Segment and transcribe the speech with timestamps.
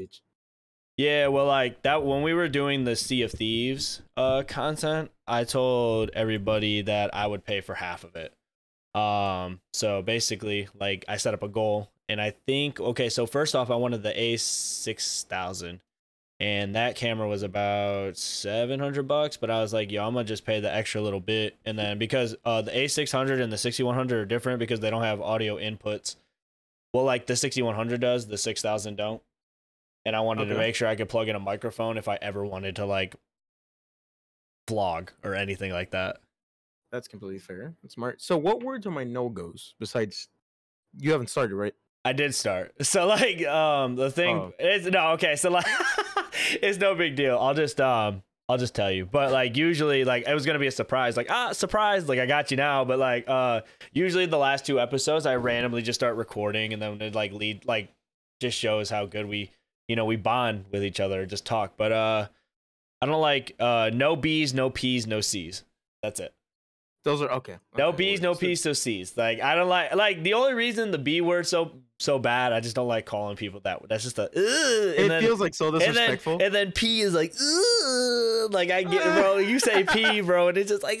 [0.00, 0.20] bitch.
[0.96, 5.44] Yeah, well, like that when we were doing the Sea of Thieves uh content, I
[5.44, 8.34] told everybody that I would pay for half of it.
[8.94, 13.54] Um, so basically, like I set up a goal, and I think okay, so first
[13.54, 15.80] off, I wanted the A six thousand,
[16.38, 19.38] and that camera was about seven hundred bucks.
[19.38, 21.98] But I was like, yo, I'm gonna just pay the extra little bit, and then
[21.98, 24.90] because uh the A six hundred and the sixty one hundred are different because they
[24.90, 26.16] don't have audio inputs.
[26.92, 29.22] Well, like the sixty one hundred does, the six thousand don't
[30.04, 32.44] and I wanted to make sure I could plug in a microphone if I ever
[32.44, 33.14] wanted to like
[34.68, 36.18] vlog or anything like that.
[36.92, 37.74] That's completely fair.
[37.82, 38.20] That's smart.
[38.20, 40.28] So, what words are my no goes besides
[40.98, 41.74] you haven't started, right?
[42.04, 42.72] I did start.
[42.82, 44.52] So like um the thing Oh.
[44.58, 45.66] is no okay, so like
[46.62, 47.38] it's no big deal.
[47.38, 49.06] I'll just um I'll just tell you.
[49.06, 52.26] But like usually like it was gonna be a surprise, like ah surprise, like I
[52.26, 52.84] got you now.
[52.84, 53.60] But like uh
[53.92, 57.64] usually the last two episodes I randomly just start recording and then it like lead
[57.66, 57.90] like
[58.40, 59.50] just shows how good we
[59.90, 61.72] you know we bond with each other, just talk.
[61.76, 62.28] But uh
[63.02, 65.64] I don't like uh no B's, no P's, no C's.
[66.00, 66.32] That's it.
[67.02, 67.56] Those are okay.
[67.76, 68.36] No okay, B's, no.
[68.36, 69.16] P's, no C's.
[69.16, 72.52] Like I don't like like the only reason the B word so so bad.
[72.52, 73.82] I just don't like calling people that.
[73.88, 74.30] That's just a.
[74.32, 76.38] It then, feels like so and then disrespectful.
[76.40, 77.34] and then P is like
[78.52, 79.38] like I get bro.
[79.38, 81.00] You say P, bro, and it's just like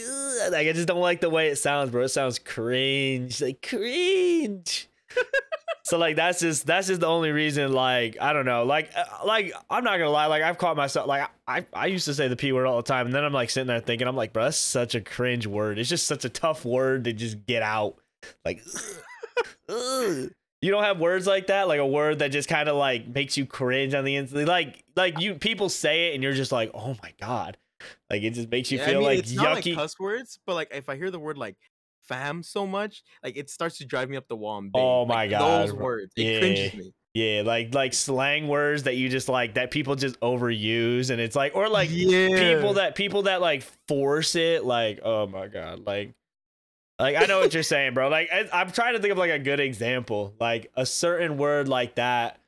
[0.50, 2.02] like I just don't like the way it sounds, bro.
[2.02, 4.88] It sounds cringe, like cringe.
[5.90, 7.72] So like that's just that's just the only reason.
[7.72, 8.64] Like I don't know.
[8.64, 10.26] Like uh, like I'm not gonna lie.
[10.26, 11.08] Like I've caught myself.
[11.08, 13.32] Like I I used to say the P word all the time, and then I'm
[13.32, 15.80] like sitting there thinking, I'm like, bro, that's such a cringe word.
[15.80, 17.96] It's just such a tough word to just get out.
[18.44, 18.62] Like.
[20.62, 23.38] You don't have words like that, like a word that just kind of like makes
[23.38, 24.46] you cringe on the inside.
[24.46, 27.56] Like, like you people say it and you're just like, oh my god,
[28.10, 29.74] like it just makes you Yeah, feel I mean, like it's not like yucky.
[29.74, 31.56] cuss words, but like if I hear the word like
[32.10, 34.58] fam so much, like it starts to drive me up the wall.
[34.58, 36.38] And Oh my Like, God, those words it Yeah.
[36.40, 36.92] cringes me.
[37.14, 41.36] yeah, like like slang words that you just like that people just overuse, and it's
[41.36, 44.64] like or like yeah, people that people that like force it.
[44.64, 46.12] Like, oh my god, like.
[46.98, 48.10] Like I know what you're saying, bro.
[48.10, 51.66] Like I, I'm trying to think of like a good example, like a certain word
[51.66, 52.38] like that.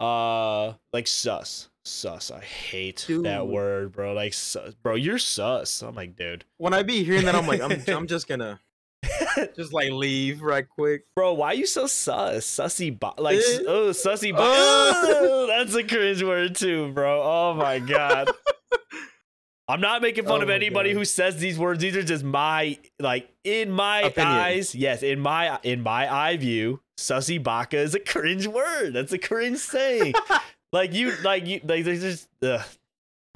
[0.00, 2.32] Uh, like sus, sus.
[2.32, 4.12] I hate that word, bro.
[4.12, 4.96] Like sus, bro.
[4.96, 5.80] You're sus.
[5.82, 6.44] I'm like, dude.
[6.56, 8.58] when I be hearing that, I'm like, I'm I'm just gonna
[9.56, 11.04] just like leave right quick.
[11.16, 12.44] Bro, why are you so sus?
[12.46, 13.58] Sussy bo- like Eh?
[13.66, 15.46] oh sussy bo- Oh.
[15.56, 17.22] That's a cringe word too, bro.
[17.22, 18.30] Oh my god.
[19.68, 20.98] I'm not making fun Oh of anybody God.
[20.98, 21.80] who says these words.
[21.80, 24.32] These are just my like in my Opinion.
[24.34, 24.74] eyes.
[24.74, 28.94] Yes, in my in my eye view, sussy baka is a cringe word.
[28.94, 30.14] That's a cringe saying.
[30.72, 32.62] like you like you like there's just ugh.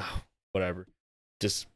[0.53, 0.87] whatever.
[1.41, 1.69] Just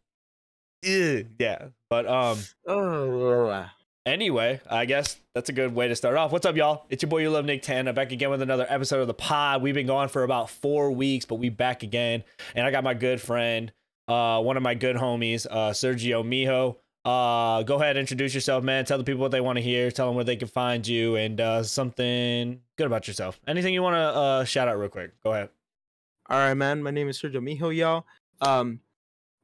[0.85, 1.67] ugh, yeah.
[1.89, 3.69] But um Oh,
[4.09, 6.33] Anyway, I guess that's a good way to start off.
[6.33, 6.87] What's up, y'all?
[6.89, 9.61] It's your boy, you love Nick Tana, back again with another episode of the pod.
[9.61, 12.25] We've been gone for about four weeks, but we back again,
[12.55, 13.71] and I got my good friend,
[14.09, 16.77] uh, one of my good homies, uh, Sergio Mijo.
[17.05, 18.87] Uh, go ahead, introduce yourself, man.
[18.87, 19.91] Tell the people what they want to hear.
[19.91, 23.39] Tell them where they can find you, and uh, something good about yourself.
[23.47, 25.23] Anything you want to uh, shout out real quick?
[25.23, 25.51] Go ahead.
[26.31, 26.83] All right, man.
[26.83, 28.07] My name is Sergio Mijo, y'all.
[28.41, 28.81] Um,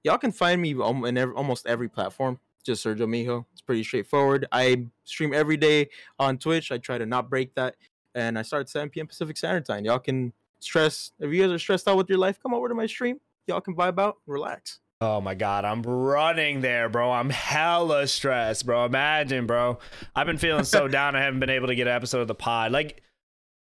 [0.05, 2.41] y'all can find me al- in ev- almost every platform.
[2.65, 3.45] Just Sergio Mijo.
[3.67, 4.47] Pretty straightforward.
[4.53, 5.89] I stream every day
[6.19, 6.71] on Twitch.
[6.71, 7.77] I try to not break that,
[8.15, 9.07] and I start at 7 p.m.
[9.07, 9.85] Pacific Standard Time.
[9.85, 12.39] Y'all can stress if you guys are stressed out with your life.
[12.43, 13.21] Come over to my stream.
[13.47, 14.81] Y'all can vibe out, relax.
[15.01, 17.13] Oh my god, I'm running there, bro.
[17.13, 18.87] I'm hella stressed, bro.
[18.87, 19.79] Imagine, bro.
[20.15, 21.17] I've been feeling so down.
[21.17, 22.73] I haven't been able to get an episode of the pod.
[22.73, 23.03] Like,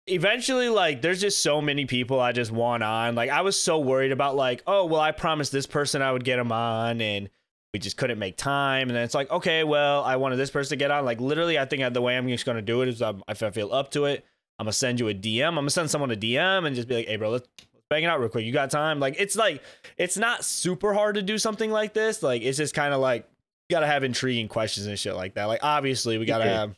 [0.06, 3.14] eventually, like, there's just so many people I just want on.
[3.14, 6.24] Like, I was so worried about, like, oh, well, I promised this person I would
[6.24, 7.28] get them on, and
[7.76, 8.88] we just couldn't make time.
[8.88, 11.04] And then it's like, okay, well, I wanted this person to get on.
[11.04, 13.50] Like, literally, I think the way I'm just gonna do it is, um, if I
[13.50, 14.24] feel up to it,
[14.58, 15.46] I'm gonna send you a DM.
[15.48, 17.46] I'm gonna send someone a DM and just be like, hey, bro, let's
[17.90, 18.46] bang it out real quick.
[18.46, 18.98] You got time?
[18.98, 19.62] Like, it's like
[19.98, 22.22] it's not super hard to do something like this.
[22.22, 23.28] Like it's just kind of like
[23.68, 25.44] you gotta have intriguing questions and shit like that.
[25.44, 26.58] Like obviously we gotta Yeah.
[26.60, 26.76] have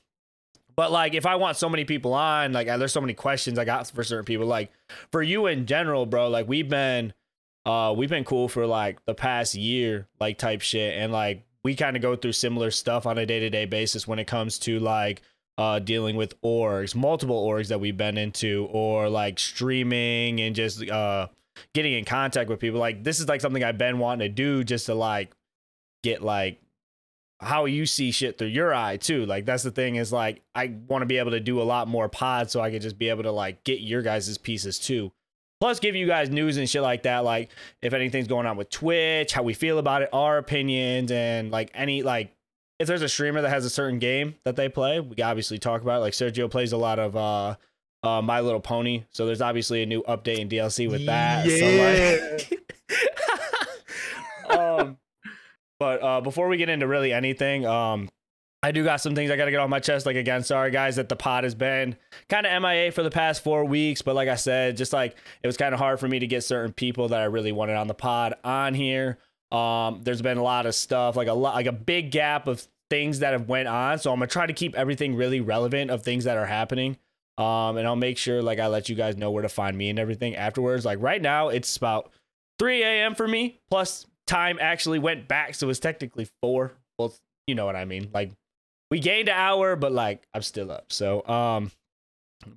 [0.75, 3.65] but like if I want so many people on, like there's so many questions I
[3.65, 4.47] got for certain people.
[4.47, 4.73] Like
[5.13, 7.13] for you in general, bro, like we've been
[7.69, 10.99] uh we've been cool for like the past year, like type shit.
[10.99, 14.27] And like we kind of go through similar stuff on a day-to-day basis when it
[14.27, 15.21] comes to like
[15.59, 20.89] uh dealing with orgs, multiple orgs that we've been into, or like streaming and just
[20.89, 21.29] uh
[21.75, 24.65] getting in contact with people like this is like something I've been wanting to do
[24.65, 25.33] just to like
[26.03, 26.61] get like
[27.41, 29.27] how you see shit through your eye too.
[29.27, 31.87] Like that's the thing is like I want to be able to do a lot
[31.87, 35.13] more pods so I could just be able to like get your guys' pieces too.
[35.61, 37.51] Plus give you guys news and shit like that, like
[37.83, 41.71] if anything's going on with Twitch, how we feel about it, our opinions, and like
[41.75, 42.33] any like
[42.79, 45.83] if there's a streamer that has a certain game that they play, we obviously talk
[45.83, 46.01] about it.
[46.01, 47.57] Like Sergio plays a lot of uh
[48.03, 49.05] uh, My Little Pony.
[49.11, 51.47] So there's obviously a new update and DLC with that.
[51.47, 52.37] Yeah.
[52.39, 52.49] So
[54.51, 54.99] like, um,
[55.79, 58.09] but uh, before we get into really anything, um,
[58.63, 60.05] I do got some things I got to get off my chest.
[60.05, 61.97] Like again, sorry guys that the pod has been
[62.29, 65.47] kind of MIA for the past four weeks, but like I said, just like it
[65.47, 67.87] was kind of hard for me to get certain people that I really wanted on
[67.87, 69.19] the pod on here.
[69.53, 72.67] Um, there's been a lot of stuff, like a lot, like a big gap of
[72.91, 73.99] things that have went on.
[74.01, 76.97] So I'm gonna try to keep everything really relevant of things that are happening.
[77.39, 79.89] Um, and I'll make sure like I let you guys know where to find me
[79.89, 80.85] and everything afterwards.
[80.85, 82.11] Like right now, it's about
[82.59, 83.15] 3 a.m.
[83.15, 83.61] for me.
[83.71, 86.73] Plus time actually went back, so it's technically four.
[86.99, 87.15] Well,
[87.47, 88.11] you know what I mean.
[88.13, 88.33] Like
[88.91, 90.93] we gained an hour, but like I'm still up.
[90.93, 91.71] So um,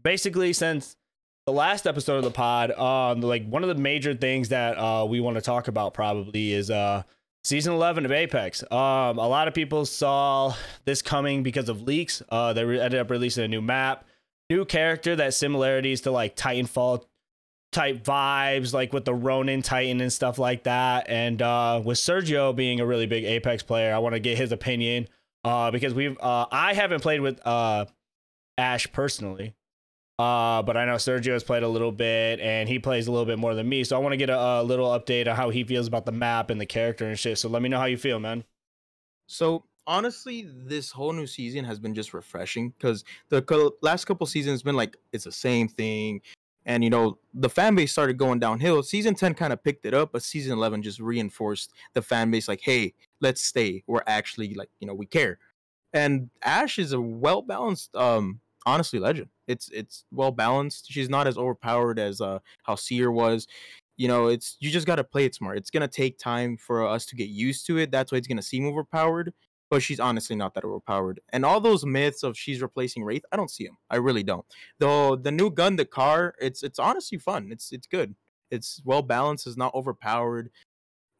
[0.03, 0.95] basically since
[1.45, 5.05] the last episode of the pod, um, like one of the major things that uh
[5.05, 7.03] we want to talk about probably is uh
[7.43, 8.63] season 11 of apex.
[8.71, 10.53] Um a lot of people saw
[10.85, 12.21] this coming because of leaks.
[12.29, 14.05] Uh they re- ended up releasing a new map
[14.49, 17.05] new character that similarities to like titanfall
[17.71, 21.09] type vibes like with the ronin titan and stuff like that.
[21.09, 24.51] And uh with sergio being a really big apex player i want to get his
[24.51, 25.07] opinion
[25.43, 27.85] uh because we've uh i haven't played with uh
[28.57, 29.53] ash personally
[30.21, 33.25] uh, but I know Sergio has played a little bit and he plays a little
[33.25, 33.83] bit more than me.
[33.83, 36.11] So I want to get a, a little update on how he feels about the
[36.11, 37.39] map and the character and shit.
[37.39, 38.43] So let me know how you feel, man.
[39.25, 44.27] So honestly, this whole new season has been just refreshing because the cou- last couple
[44.27, 46.21] seasons been like it's the same thing,
[46.65, 48.83] and you know the fan base started going downhill.
[48.83, 52.47] Season ten kind of picked it up, but season eleven just reinforced the fan base.
[52.47, 53.83] Like, hey, let's stay.
[53.87, 55.39] We're actually like you know we care,
[55.93, 59.29] and Ash is a well balanced, um, honestly legend.
[59.47, 60.91] It's it's well balanced.
[60.91, 63.47] She's not as overpowered as uh how Seer was.
[63.97, 65.57] You know, it's you just gotta play it smart.
[65.57, 67.91] It's gonna take time for us to get used to it.
[67.91, 69.33] That's why it's gonna seem overpowered.
[69.71, 71.21] But she's honestly not that overpowered.
[71.29, 73.77] And all those myths of she's replacing Wraith, I don't see them.
[73.89, 74.45] I really don't.
[74.79, 77.49] Though the new gun, the car, it's it's honestly fun.
[77.51, 78.13] It's it's good.
[78.51, 79.47] It's well balanced.
[79.47, 80.51] It's not overpowered,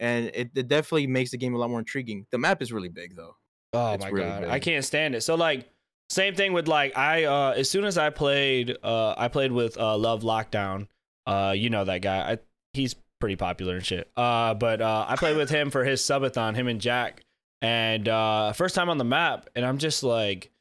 [0.02, 2.28] and it, it definitely makes the game a lot more intriguing.
[2.30, 3.38] The map is really big though.
[3.74, 4.50] Oh It's my really god, big.
[4.50, 5.22] I can't stand it.
[5.22, 5.70] So like,
[6.10, 9.78] same thing with like I uh as soon as I played uh I played with
[9.80, 10.88] uh Love Lockdown.
[11.26, 12.34] Uh, you know that guy.
[12.34, 12.40] I
[12.74, 14.12] he's pretty popular and shit.
[14.18, 17.24] Uh, but uh I played with him for his subathon, him and Jack,
[17.62, 20.52] and uh first time on the map, and I'm just like.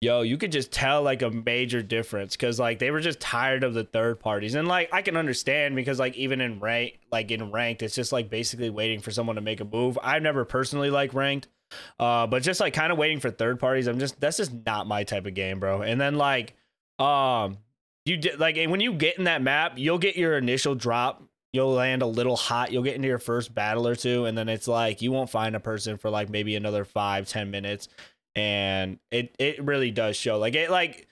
[0.00, 3.62] Yo, you could just tell like a major difference because like they were just tired
[3.62, 7.30] of the third parties, and like I can understand because like even in rank, like
[7.30, 9.96] in ranked, it's just like basically waiting for someone to make a move.
[10.02, 11.46] I've never personally like ranked,
[12.00, 14.88] uh, but just like kind of waiting for third parties, I'm just that's just not
[14.88, 15.82] my type of game, bro.
[15.82, 16.56] And then like,
[16.98, 17.58] um,
[18.04, 21.22] you did like and when you get in that map, you'll get your initial drop.
[21.52, 22.72] You'll land a little hot.
[22.72, 25.54] You'll get into your first battle or two, and then it's like you won't find
[25.54, 27.88] a person for like maybe another five, ten minutes,
[28.34, 30.38] and it it really does show.
[30.38, 31.08] Like it like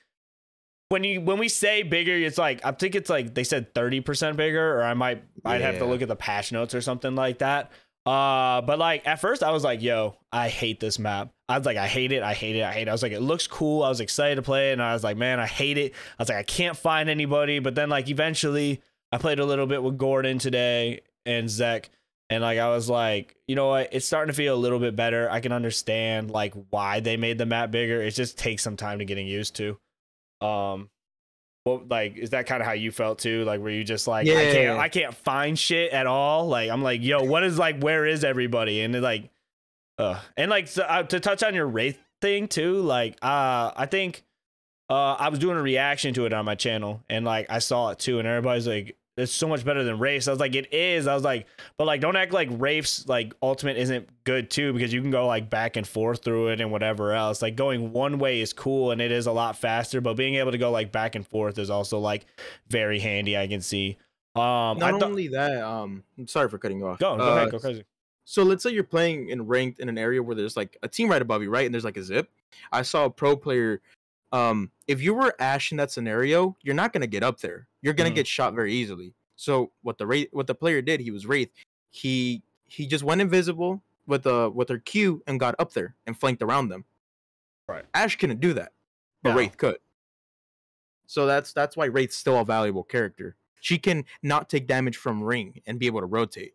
[0.88, 4.00] when you when we say bigger, it's like I think it's like they said thirty
[4.00, 7.14] percent bigger, or I might I'd have to look at the patch notes or something
[7.14, 7.70] like that.
[8.06, 11.32] Uh, but like at first I was like, yo, I hate this map.
[11.48, 12.88] I was like, I hate it, I hate it, I hate it.
[12.88, 13.82] I was like, it looks cool.
[13.82, 15.92] I was excited to play it, and I was like, man, I hate it.
[16.18, 17.58] I was like, I can't find anybody.
[17.58, 21.90] But then like eventually I played a little bit with Gordon today and Zek.
[22.28, 23.88] And like I was like, you know what?
[23.92, 25.28] It's starting to feel a little bit better.
[25.28, 28.00] I can understand like why they made the map bigger.
[28.00, 29.78] It just takes some time to getting used to.
[30.40, 30.90] Um,
[31.66, 33.44] well, like is that kind of how you felt too?
[33.44, 34.78] Like were you just like I can't Yeah.
[34.78, 36.46] I can't find shit at all?
[36.46, 38.80] Like I'm like, yo, what is like where is everybody?
[38.80, 39.28] And like,
[39.98, 42.80] uh, and like so, uh, to touch on your wraith thing too.
[42.80, 44.22] Like uh, I think
[44.88, 47.90] uh I was doing a reaction to it on my channel, and like I saw
[47.90, 48.96] it too, and everybody's like.
[49.20, 50.26] It's so much better than Wraiths.
[50.28, 51.06] I was like, it is.
[51.06, 51.46] I was like,
[51.76, 55.26] but like, don't act like Wraiths like Ultimate isn't good too, because you can go
[55.26, 57.42] like back and forth through it and whatever else.
[57.42, 60.52] Like going one way is cool and it is a lot faster, but being able
[60.52, 62.26] to go like back and forth is also like
[62.68, 63.36] very handy.
[63.38, 63.96] I can see.
[64.36, 66.98] Um, Not I thought- only that, um, I'm sorry for cutting you off.
[66.98, 67.84] go go Uh, ahead, go crazy.
[68.24, 71.08] So let's say you're playing in ranked in an area where there's like a team
[71.10, 71.66] right above you, right?
[71.66, 72.30] And there's like a zip.
[72.70, 73.80] I saw a pro player.
[74.32, 77.66] Um, if you were Ash in that scenario, you're not gonna get up there.
[77.82, 78.14] You're gonna Mhm.
[78.16, 79.14] get shot very easily.
[79.36, 81.50] So what the wraith, what the player did, he was wraith.
[81.90, 86.18] He he just went invisible with a with her Q and got up there and
[86.18, 86.84] flanked around them.
[87.66, 87.84] Right.
[87.94, 88.72] Ash couldn't do that,
[89.22, 89.36] but No.
[89.36, 89.78] Wraith could.
[91.06, 93.36] So that's that's why Wraith's still a valuable character.
[93.60, 96.54] She can not take damage from ring and be able to rotate.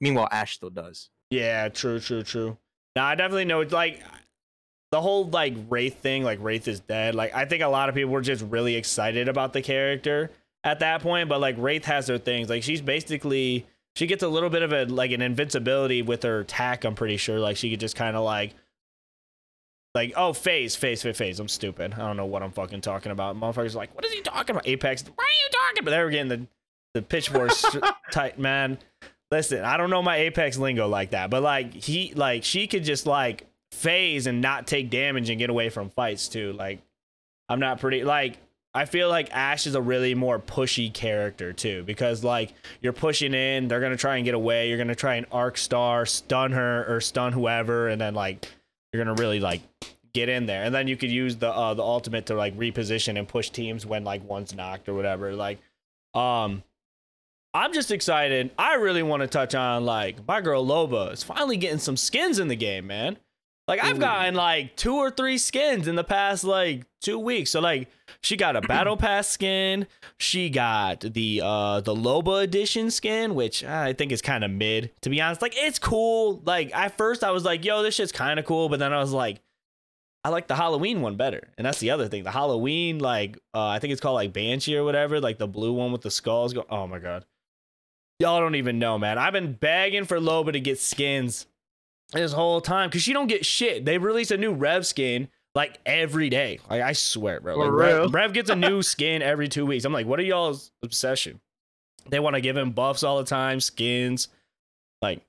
[0.00, 1.10] Meanwhile, Ash still does.
[1.30, 2.56] Yeah, true, true, true.
[2.96, 4.02] Now I definitely know it's like
[4.90, 7.14] the whole like Wraith thing, like Wraith is dead.
[7.14, 10.30] Like I think a lot of people were just really excited about the character
[10.64, 12.48] at that point, but like Wraith has her things.
[12.48, 16.40] Like she's basically she gets a little bit of a like an invincibility with her
[16.40, 17.38] attack, I'm pretty sure.
[17.38, 18.54] Like she could just kind of like
[19.94, 21.40] like oh phase phase phase phase.
[21.40, 21.94] I'm stupid.
[21.94, 23.36] I don't know what I'm fucking talking about.
[23.36, 24.66] Motherfuckers like, what is he talking about?
[24.66, 25.04] Apex.
[25.04, 25.90] What are you talking about?
[25.92, 26.46] They were getting the
[26.94, 27.52] the pitchfork
[28.10, 28.78] tight man.
[29.30, 32.82] Listen, I don't know my Apex lingo like that, but like he like she could
[32.82, 36.52] just like phase and not take damage and get away from fights too.
[36.52, 36.80] Like
[37.48, 38.38] I'm not pretty like
[38.72, 43.34] I feel like Ash is a really more pushy character too because like you're pushing
[43.34, 44.68] in, they're gonna try and get away.
[44.68, 48.46] You're gonna try and arc star, stun her or stun whoever, and then like
[48.92, 49.62] you're gonna really like
[50.12, 53.18] get in there, and then you could use the uh, the ultimate to like reposition
[53.18, 55.34] and push teams when like one's knocked or whatever.
[55.34, 55.58] Like,
[56.14, 56.62] um,
[57.52, 58.50] I'm just excited.
[58.56, 62.38] I really want to touch on like my girl Loba is finally getting some skins
[62.38, 63.16] in the game, man.
[63.70, 67.52] Like I've gotten like two or three skins in the past like two weeks.
[67.52, 67.88] So like
[68.20, 69.86] she got a battle pass skin.
[70.18, 74.90] She got the uh the Loba edition skin, which I think is kind of mid.
[75.02, 76.42] To be honest, like it's cool.
[76.44, 78.98] Like at first I was like, yo, this shit's kind of cool, but then I
[78.98, 79.40] was like,
[80.24, 81.46] I like the Halloween one better.
[81.56, 82.24] And that's the other thing.
[82.24, 85.74] The Halloween, like uh I think it's called like Banshee or whatever, like the blue
[85.74, 86.52] one with the skulls.
[86.52, 87.24] Go, oh my god.
[88.18, 89.16] Y'all don't even know, man.
[89.16, 91.46] I've been begging for Loba to get skins
[92.12, 93.84] this whole time because she don't get shit.
[93.84, 96.60] They release a new Rev skin like every day.
[96.68, 97.56] Like I swear, bro.
[97.56, 99.84] Like, Rev, Rev gets a new skin every two weeks.
[99.84, 101.40] I'm like, what are y'all's obsession?
[102.08, 104.28] They want to give him buffs all the time, skins.
[105.02, 105.22] Like,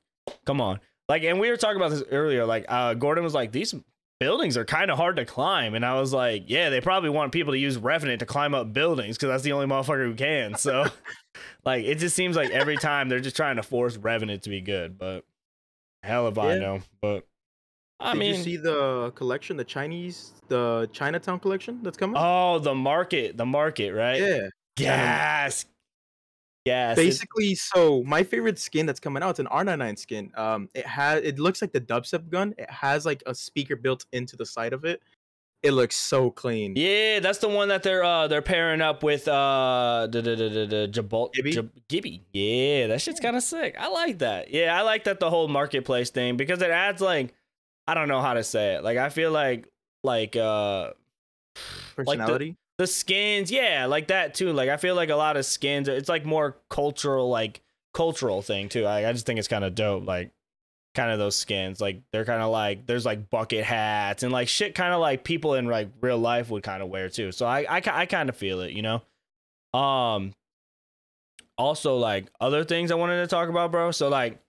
[0.46, 0.80] come on.
[1.10, 2.46] Like, and we were talking about this earlier.
[2.46, 3.76] Like, uh, Gordon was like, these
[4.20, 7.32] buildings are kind of hard to climb, and I was like, yeah, they probably want
[7.32, 10.56] people to use Revenant to climb up buildings because that's the only motherfucker who can.
[10.56, 10.86] So,
[11.66, 14.62] like, it just seems like every time they're just trying to force Revenant to be
[14.62, 15.26] good, but.
[16.04, 16.44] Hell if yeah.
[16.44, 17.28] I know, but
[18.00, 22.16] I Did mean, you see the collection, the Chinese, the Chinatown collection that's coming?
[22.18, 24.20] Oh, the market, the market, right?
[24.20, 24.48] Yeah.
[24.76, 25.66] gas,
[26.66, 26.96] Yes.
[26.96, 30.32] Basically, so my favorite skin that's coming out, it's an R99 skin.
[30.36, 32.54] Um, it has it looks like the dubstep gun.
[32.58, 35.02] It has like a speaker built into the side of it,
[35.64, 36.74] it looks so clean.
[36.76, 40.66] Yeah, that's the one that they're uh they're pairing up with uh the the the
[40.70, 41.52] the Jabal Gibby.
[41.52, 42.24] Jab, Gibby.
[42.34, 43.76] Yeah, that shit's kind of sick.
[43.80, 44.52] I like that.
[44.52, 47.36] Yeah, I like that the whole marketplace thing because it adds like
[47.88, 48.84] I don't know how to say it.
[48.84, 49.68] Like I feel like
[50.04, 50.92] like uh
[51.96, 52.46] personality.
[52.48, 54.54] Like the, the skins, yeah, like that too.
[54.54, 57.62] Like I feel like a lot of skins, it's like more cultural, like
[57.94, 58.86] cultural thing too.
[58.86, 60.08] I, I just think it's kind of dope.
[60.08, 60.32] Like
[60.94, 61.80] kind of those skins.
[61.80, 65.24] Like they're kind of like there's like bucket hats and like shit kind of like
[65.24, 67.32] people in like real life would kind of wear too.
[67.32, 69.02] So I I, I kind of feel it, you know.
[69.80, 70.34] Um
[71.58, 73.92] also like other things I wanted to talk about, bro.
[73.92, 74.40] So like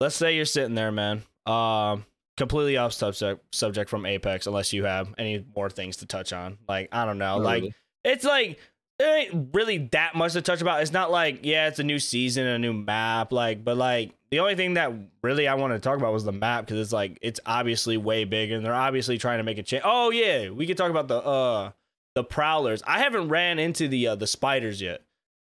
[0.00, 1.22] let's say you're sitting there, man.
[1.46, 6.32] Um completely off subject subject from Apex unless you have any more things to touch
[6.32, 6.58] on.
[6.68, 7.38] Like I don't know.
[7.38, 7.64] Like
[8.02, 8.58] it's like
[8.98, 10.82] there ain't really that much to touch about.
[10.82, 14.40] It's not like, yeah, it's a new season, a new map, like, but like the
[14.40, 17.18] only thing that really I wanted to talk about was the map because it's like
[17.20, 19.82] it's obviously way bigger and they're obviously trying to make a change.
[19.84, 21.70] Oh yeah, we could talk about the uh
[22.14, 22.82] the prowlers.
[22.86, 25.02] I haven't ran into the uh, the spiders yet.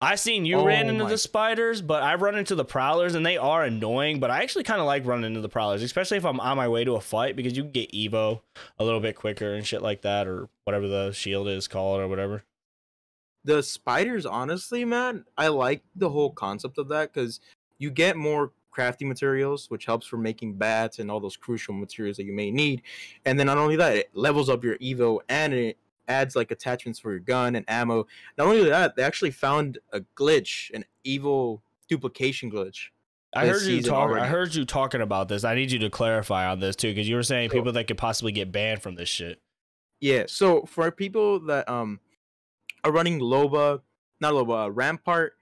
[0.02, 1.10] I seen you oh ran into my.
[1.10, 4.18] the spiders, but I've run into the prowlers and they are annoying.
[4.18, 6.68] But I actually kind of like running into the prowlers, especially if I'm on my
[6.68, 8.40] way to a fight because you can get Evo
[8.78, 12.08] a little bit quicker and shit like that, or whatever the shield is called or
[12.08, 12.44] whatever
[13.44, 17.40] the spiders honestly man i like the whole concept of that because
[17.78, 22.16] you get more crafting materials which helps for making bats and all those crucial materials
[22.16, 22.82] that you may need
[23.24, 25.76] and then not only that it levels up your evo and it
[26.08, 28.06] adds like attachments for your gun and ammo
[28.38, 32.88] not only that they actually found a glitch an Evo duplication glitch
[33.32, 34.10] I heard you talk.
[34.10, 35.44] I heard you talking about this.
[35.44, 37.96] I need you to clarify on this too, because you were saying people that could
[37.96, 39.40] possibly get banned from this shit.
[40.00, 40.24] Yeah.
[40.26, 42.00] So for people that um
[42.82, 43.82] are running Loba,
[44.20, 45.34] not Loba, uh, Rampart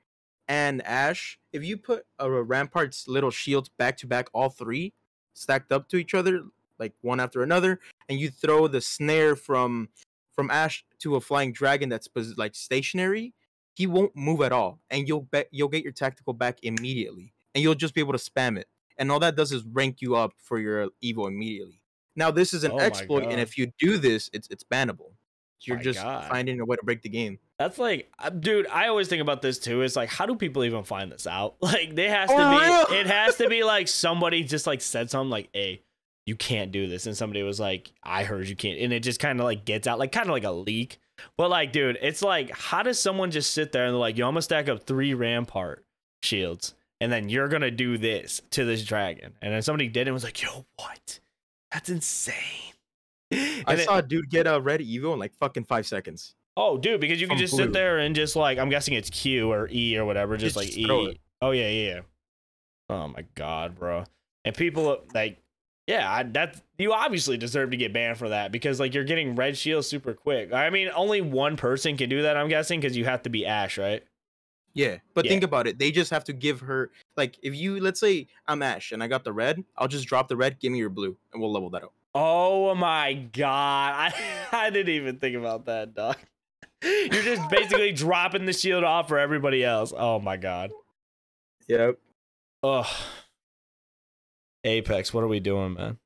[0.48, 1.37] and Ash.
[1.52, 4.92] If you put a Rampart's little shields back to back, all three
[5.34, 6.42] stacked up to each other,
[6.78, 9.88] like one after another, and you throw the snare from
[10.32, 13.34] from Ash to a flying dragon that's like stationary,
[13.74, 17.62] he won't move at all, and you'll bet you'll get your tactical back immediately, and
[17.62, 18.68] you'll just be able to spam it.
[18.96, 21.80] And all that does is rank you up for your Evo immediately.
[22.16, 25.12] Now this is an oh exploit, and if you do this, it's it's bannable.
[25.62, 26.28] You're My just God.
[26.28, 27.38] finding a way to break the game.
[27.58, 28.68] That's like, uh, dude.
[28.68, 29.82] I always think about this too.
[29.82, 31.56] It's like, how do people even find this out?
[31.62, 32.96] Like, they has to oh, be.
[32.96, 35.82] It has to be like somebody just like said something like, "Hey,
[36.24, 39.20] you can't do this," and somebody was like, "I heard you can't," and it just
[39.20, 40.98] kind of like gets out, like kind of like a leak.
[41.36, 44.26] But like, dude, it's like, how does someone just sit there and they're like, "Yo,
[44.26, 45.84] I'm gonna stack up three rampart
[46.22, 50.10] shields, and then you're gonna do this to this dragon," and then somebody did it
[50.10, 51.18] and was like, "Yo, what?
[51.72, 52.72] That's insane."
[53.32, 56.34] I saw a dude get a red Evo in like fucking five seconds.
[56.56, 57.64] Oh, dude, because you can just blue.
[57.64, 60.56] sit there and just like I'm guessing it's Q or E or whatever, just, just
[60.56, 61.10] like E.
[61.10, 61.18] It.
[61.40, 62.00] Oh yeah, yeah.
[62.90, 64.04] Oh my god, bro.
[64.44, 65.38] And people like
[65.86, 69.34] Yeah, I, that you obviously deserve to get banned for that because like you're getting
[69.36, 70.52] red shield super quick.
[70.52, 72.36] I mean, only one person can do that.
[72.36, 74.02] I'm guessing because you have to be Ash, right?
[74.74, 75.30] Yeah, but Yeah.
[75.30, 75.78] think about it.
[75.78, 79.06] They just have to give her like if you let's say I'm Ash and I
[79.06, 81.70] got the red, I'll just drop the red, give me your blue, and we'll level
[81.70, 81.92] that up.
[82.20, 84.14] Oh my god, I
[84.52, 86.18] I didn't even think about that, Doc.
[86.82, 89.92] You're just basically dropping the shield off for everybody else.
[89.96, 90.72] Oh my god.
[91.68, 91.96] Yep.
[92.64, 92.86] Ugh.
[94.64, 95.98] Apex, what are we doing, man?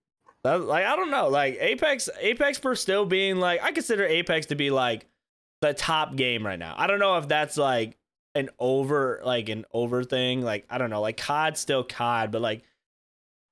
[0.44, 4.46] That, like I don't know, like Apex, Apex for still being like I consider Apex
[4.46, 5.06] to be like
[5.62, 6.74] the top game right now.
[6.76, 7.96] I don't know if that's like
[8.34, 10.42] an over like an over thing.
[10.42, 12.64] Like I don't know, like COD still COD, but like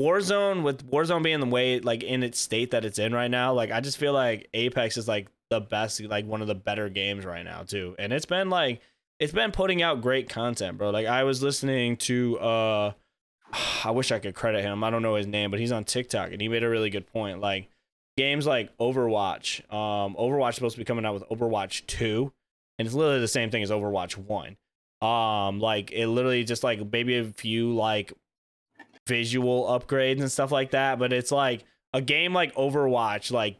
[0.00, 3.52] Warzone with Warzone being the way like in its state that it's in right now,
[3.52, 6.88] like I just feel like Apex is like the best, like one of the better
[6.88, 7.95] games right now too.
[7.99, 8.80] And it's been like
[9.19, 10.88] it's been putting out great content, bro.
[10.88, 12.92] Like I was listening to uh
[13.85, 14.83] I wish I could credit him.
[14.83, 17.07] I don't know his name, but he's on TikTok and he made a really good
[17.07, 17.40] point.
[17.40, 17.69] Like
[18.16, 22.33] games like Overwatch, um Overwatch is supposed to be coming out with Overwatch 2
[22.78, 24.57] and it's literally the same thing as Overwatch 1.
[25.02, 28.14] Um like it literally just like maybe a few like
[29.11, 33.59] visual upgrades and stuff like that, but it's like a game like Overwatch like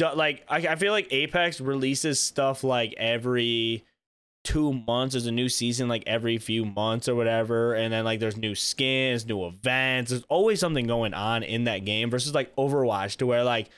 [0.00, 3.84] like I, I feel like Apex releases stuff like every
[4.42, 5.14] two months.
[5.14, 8.56] There's a new season like every few months or whatever, and then like there's new
[8.56, 10.10] skins, new events.
[10.10, 13.70] There's always something going on in that game versus like Overwatch to where like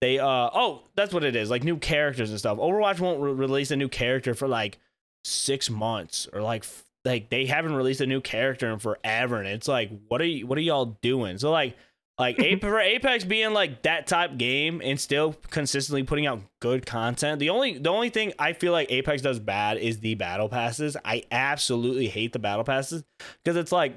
[0.00, 2.58] they uh oh that's what it is like new characters and stuff.
[2.58, 4.78] Overwatch won't re- release a new character for like
[5.24, 6.64] six months or like
[7.04, 10.46] like they haven't released a new character in forever, and it's like what are you
[10.46, 11.38] what are y'all doing?
[11.38, 11.76] So like
[12.18, 16.86] like Ape- for Apex being like that type game and still consistently putting out good
[16.86, 17.40] content.
[17.40, 20.96] The only the only thing I feel like Apex does bad is the battle passes.
[21.04, 23.04] I absolutely hate the battle passes
[23.42, 23.94] because it's like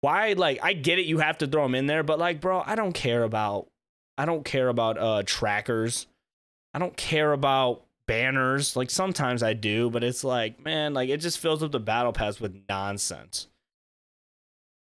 [0.00, 2.62] why like I get it you have to throw them in there, but like bro,
[2.64, 3.68] I don't care about
[4.16, 6.06] I don't care about uh trackers.
[6.72, 8.74] I don't care about banners.
[8.74, 12.12] Like sometimes I do, but it's like, man, like it just fills up the battle
[12.12, 13.46] pass with nonsense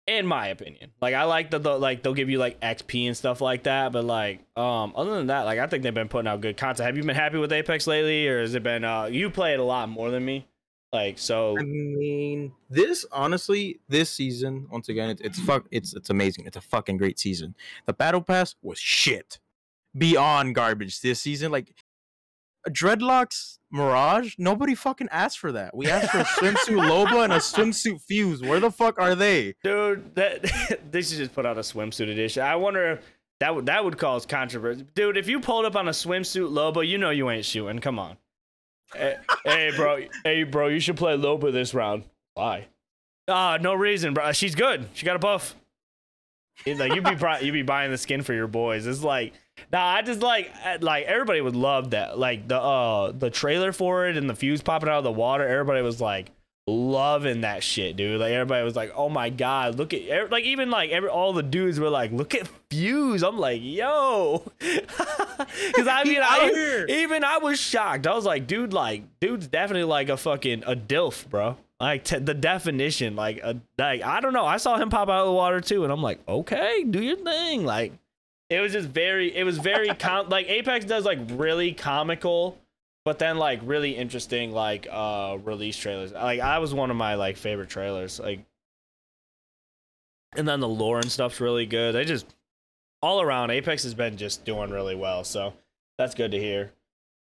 [0.06, 0.92] in my opinion.
[1.00, 4.04] Like I like the like they'll give you like XP and stuff like that, but
[4.04, 6.86] like um other than that, like I think they've been putting out good content.
[6.86, 9.60] Have you been happy with Apex lately or has it been uh you play it
[9.60, 10.46] a lot more than me?
[10.92, 16.10] Like so I mean, this honestly, this season, once again, it's it's fuck, it's it's
[16.10, 16.46] amazing.
[16.46, 17.56] It's a fucking great season.
[17.86, 19.40] The battle pass was shit,
[19.96, 21.50] beyond garbage this season.
[21.50, 21.74] Like
[22.70, 25.76] dreadlocks Mirage, nobody fucking asked for that.
[25.76, 28.40] We asked for a swimsuit Loba and a swimsuit Fuse.
[28.40, 29.54] Where the fuck are they?
[29.64, 30.42] dude, that
[30.90, 32.42] they should just put out a swimsuit edition.
[32.42, 33.04] I wonder if
[33.40, 34.86] that would that would cause controversy.
[34.94, 37.80] Dude, if you pulled up on a swimsuit loba you know you ain't shooting.
[37.80, 38.16] Come on.
[38.94, 39.98] hey, hey, bro.
[40.22, 42.04] Hey bro, you should play Loba this round.
[42.34, 42.68] Why?
[43.26, 44.32] Ah, no reason, bro.
[44.32, 44.88] She's good.
[44.94, 45.56] She got a buff.
[46.66, 48.86] Like you'd be pri- you be buying the skin for your boys.
[48.86, 49.32] It's like
[49.72, 52.18] nah, I just like like everybody would love that.
[52.18, 55.46] Like the uh the trailer for it and the fuse popping out of the water.
[55.46, 56.30] Everybody was like
[56.66, 58.20] loving that shit, dude.
[58.20, 61.42] Like everybody was like, "Oh my god, look at like even like every all the
[61.42, 67.38] dudes were like, look at Fuse." I'm like, "Yo," because I mean, I even I
[67.38, 68.06] was shocked.
[68.06, 72.18] I was like, "Dude, like, dude's definitely like a fucking a dilf, bro." Like t-
[72.18, 74.46] the definition, like a like I don't know.
[74.46, 77.16] I saw him pop out of the water too, and I'm like, "Okay, do your
[77.16, 77.92] thing." Like
[78.50, 82.58] it was just very, it was very com- like Apex does like really comical
[83.04, 86.12] but then like really interesting like uh release trailers.
[86.12, 88.40] Like i was one of my like favorite trailers like
[90.36, 91.94] and then the lore and stuff's really good.
[91.94, 92.26] They just
[93.02, 95.52] all around apex has been just doing really well so
[95.98, 96.72] that's good to hear.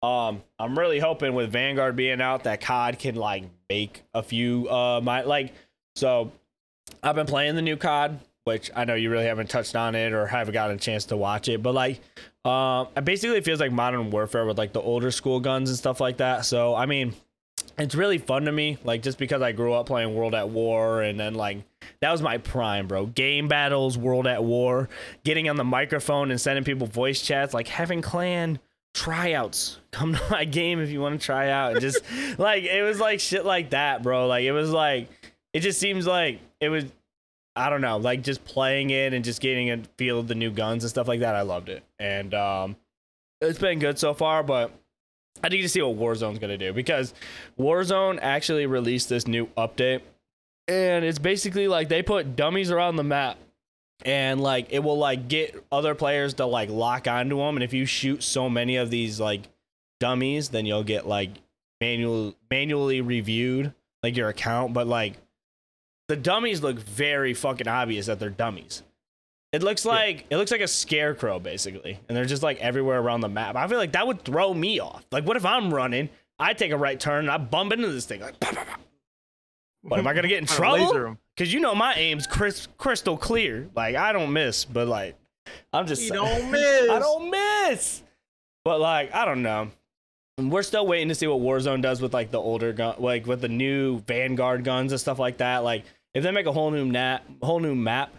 [0.02, 4.68] Um i'm really hoping with vanguard being out that cod can like make a few
[4.70, 5.52] uh my like
[5.94, 6.32] so
[7.02, 10.12] i've been playing the new cod which i know you really haven't touched on it
[10.12, 12.00] or haven't gotten a chance to watch it but like
[12.46, 16.00] um, it basically feels like Modern Warfare with like the older school guns and stuff
[16.00, 16.44] like that.
[16.44, 17.12] So I mean,
[17.76, 21.02] it's really fun to me, like just because I grew up playing World at War,
[21.02, 21.58] and then like
[22.00, 23.06] that was my prime, bro.
[23.06, 24.88] Game battles, World at War,
[25.24, 28.60] getting on the microphone and sending people voice chats, like having clan
[28.94, 29.80] tryouts.
[29.90, 31.72] Come to my game if you want to try out.
[31.72, 32.00] And just
[32.38, 34.28] like it was like shit like that, bro.
[34.28, 35.08] Like it was like
[35.52, 36.84] it just seems like it was
[37.56, 40.50] I don't know, like just playing it and just getting a feel of the new
[40.50, 41.34] guns and stuff like that.
[41.34, 42.76] I loved it, and um,
[43.40, 44.42] it's been good so far.
[44.42, 44.70] But
[45.42, 47.14] I need to see what Warzone's gonna do because
[47.58, 50.02] Warzone actually released this new update,
[50.68, 53.38] and it's basically like they put dummies around the map,
[54.04, 57.72] and like it will like get other players to like lock onto them, and if
[57.72, 59.42] you shoot so many of these like
[59.98, 61.30] dummies, then you'll get like
[61.80, 65.14] manual manually reviewed like your account, but like
[66.08, 68.82] the dummies look very fucking obvious that they're dummies.
[69.52, 73.20] It looks like it looks like a scarecrow basically, and they're just like everywhere around
[73.20, 73.56] the map.
[73.56, 75.04] I feel like that would throw me off.
[75.10, 78.04] Like, what if I'm running, I take a right turn, and I bump into this
[78.06, 78.20] thing?
[78.20, 78.34] Like,
[79.82, 81.16] what am I gonna get in laser.
[81.34, 83.68] Because you know my aim's cris- crystal clear.
[83.74, 85.16] Like I don't miss, but like
[85.72, 86.90] I'm just You don't miss.
[86.90, 88.02] I don't miss.
[88.64, 89.70] But like, I don't know.
[90.38, 93.40] We're still waiting to see what Warzone does with like the older gun, like with
[93.40, 95.58] the new Vanguard guns and stuff like that.
[95.64, 98.14] Like, if they make a whole new map, whole new map,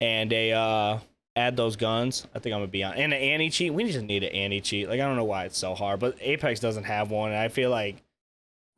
[0.00, 0.98] and they uh
[1.34, 2.94] add those guns, I think I'm gonna be on.
[2.94, 4.88] And an anti cheat, we just need an anti cheat.
[4.88, 7.48] Like, I don't know why it's so hard, but Apex doesn't have one, and I
[7.48, 7.96] feel like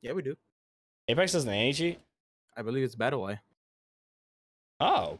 [0.00, 0.36] Yeah, we do.
[1.08, 2.00] Apex doesn't anti cheat.
[2.56, 3.38] I believe it's BattlEye.
[4.80, 5.18] Oh,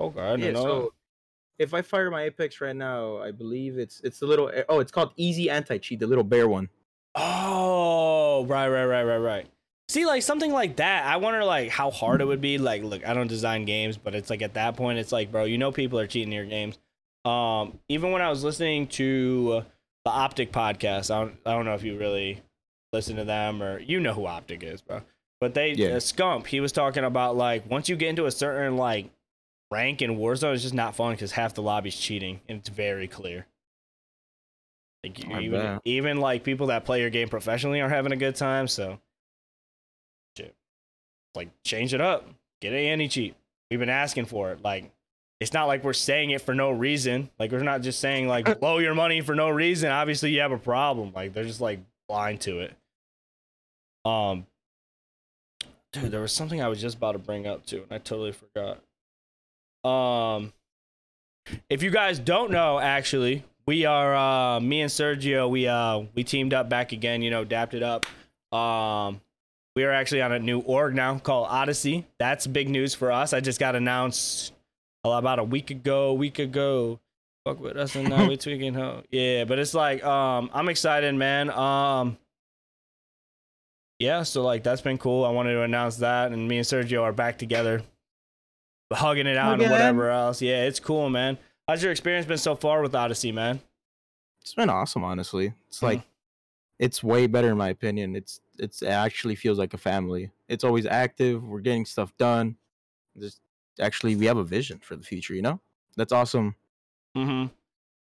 [0.00, 0.62] okay, I Yeah, know.
[0.64, 0.92] so
[1.60, 4.90] if I fire my Apex right now, I believe it's it's the little oh, it's
[4.90, 6.68] called Easy Anti Cheat, the little bear one.
[7.14, 9.46] Oh, right, right, right, right, right.
[9.88, 11.04] See, like something like that.
[11.04, 12.58] I wonder, like, how hard it would be.
[12.58, 15.44] Like, look, I don't design games, but it's like at that point, it's like, bro,
[15.44, 16.78] you know, people are cheating your games.
[17.24, 19.64] Um, even when I was listening to uh,
[20.04, 22.40] the OpTic podcast, I don't, I don't know if you really
[22.92, 25.02] listen to them or you know who OpTic is, bro.
[25.40, 25.88] But they, Yeah.
[25.88, 29.10] uh, Scump, he was talking about like once you get into a certain like
[29.70, 33.08] rank in Warzone, is just not fun because half the lobby's cheating, and it's very
[33.08, 33.46] clear.
[35.04, 38.68] Like even even like people that play your game professionally are having a good time.
[38.68, 38.98] So,
[40.36, 40.54] shit,
[41.34, 42.28] like change it up,
[42.60, 43.34] get an anti cheat.
[43.70, 44.62] We've been asking for it.
[44.62, 44.90] Like,
[45.40, 47.30] it's not like we're saying it for no reason.
[47.38, 49.90] Like we're not just saying like blow your money for no reason.
[49.90, 51.12] Obviously, you have a problem.
[51.14, 52.74] Like they're just like blind to it.
[54.04, 54.46] Um,
[55.92, 58.32] dude, there was something I was just about to bring up too, and I totally
[58.32, 58.80] forgot.
[59.84, 60.52] Um,
[61.68, 65.48] if you guys don't know, actually, we are uh me and Sergio.
[65.48, 67.22] We uh we teamed up back again.
[67.22, 68.06] You know, dapped it up.
[68.56, 69.20] Um,
[69.76, 72.06] we are actually on a new org now called Odyssey.
[72.18, 73.32] That's big news for us.
[73.32, 74.52] I just got announced
[75.04, 76.12] about a week ago.
[76.12, 77.00] Week ago.
[77.46, 79.02] Fuck with us and now we're tweaking ho.
[79.10, 81.50] Yeah, but it's like um I'm excited, man.
[81.50, 82.18] Um
[84.00, 85.24] yeah, so like that's been cool.
[85.24, 87.82] I wanted to announce that, and me and Sergio are back together,
[88.92, 90.42] hugging it out and whatever else.
[90.42, 91.38] Yeah, it's cool, man.
[91.68, 93.60] How's your experience been so far with Odyssey, man?
[94.42, 95.52] It's been awesome, honestly.
[95.68, 95.82] It's Mhm.
[95.82, 96.02] like
[96.78, 98.16] it's way better in my opinion.
[98.16, 100.30] It's it's it actually feels like a family.
[100.48, 101.44] It's always active.
[101.44, 102.56] We're getting stuff done.
[103.18, 103.40] Just
[103.78, 105.34] actually, we have a vision for the future.
[105.34, 105.60] You know,
[105.96, 106.56] that's awesome.
[107.16, 107.48] Mm-hmm.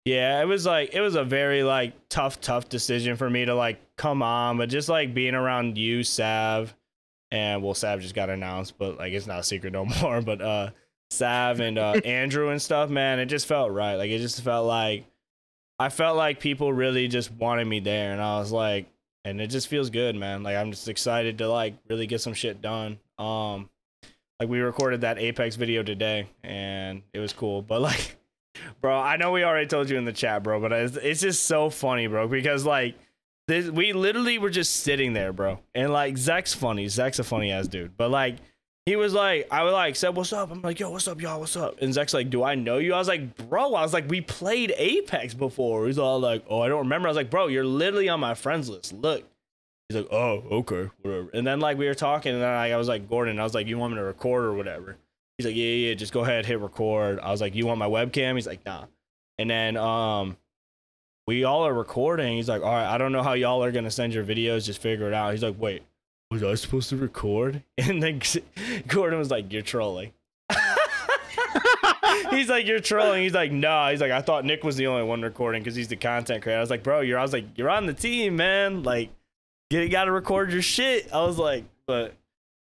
[0.07, 3.55] Yeah, it was like it was a very like tough, tough decision for me to
[3.55, 6.75] like come on, but just like being around you, Sav,
[7.31, 10.21] and well, Sav just got announced, but like it's not a secret no more.
[10.21, 10.71] But uh,
[11.11, 13.97] Sav and uh, Andrew and stuff, man, it just felt right.
[13.97, 15.05] Like it just felt like
[15.79, 18.87] I felt like people really just wanted me there, and I was like,
[19.25, 20.43] and it just feels good, man.
[20.43, 22.99] Like I'm just excited to like really get some shit done.
[23.19, 23.71] Um,
[24.38, 28.16] like we recorded that Apex video today, and it was cool, but like.
[28.83, 31.45] Bro, I know we already told you in the chat, bro, but it's, it's just
[31.47, 32.97] so funny, bro, because like
[33.51, 36.89] this, we literally were just sitting there, bro, and like Zach's funny.
[36.89, 38.37] Zach's a funny ass dude, but like
[38.87, 41.41] he was like, I was like, said, "What's up?" I'm like, "Yo, what's up, y'all?
[41.41, 43.93] What's up?" And Zach's like, "Do I know you?" I was like, "Bro," I was
[43.93, 47.31] like, "We played Apex before." He's all like, "Oh, I don't remember." I was like,
[47.31, 48.93] "Bro, you're literally on my friends list.
[48.93, 49.25] Look."
[49.89, 52.77] He's like, "Oh, okay, whatever." And then like we were talking, and then I, I
[52.77, 54.97] was like, "Gordon," I was like, "You want me to record or whatever?"
[55.41, 57.19] He's like, yeah, yeah, just go ahead, hit record.
[57.19, 58.35] I was like, you want my webcam?
[58.35, 58.85] He's like, nah.
[59.39, 60.37] And then um,
[61.31, 62.35] we all are recording.
[62.35, 64.64] He's like, all right, I don't know how y'all are gonna send your videos.
[64.64, 65.31] Just figure it out.
[65.31, 65.85] He's like, wait,
[66.29, 67.62] was I supposed to record?
[67.79, 68.21] And then
[68.88, 70.12] Gordon was like, you're trolling.
[72.31, 73.23] he's like, you're trolling.
[73.23, 73.90] He's like, no.
[73.93, 76.59] He's like, I thought Nick was the only one recording because he's the content creator.
[76.59, 77.16] I was like, bro, you're.
[77.16, 78.83] I was like, you're on the team, man.
[78.83, 79.11] Like,
[79.71, 81.12] you got to record your shit.
[81.12, 82.14] I was like, but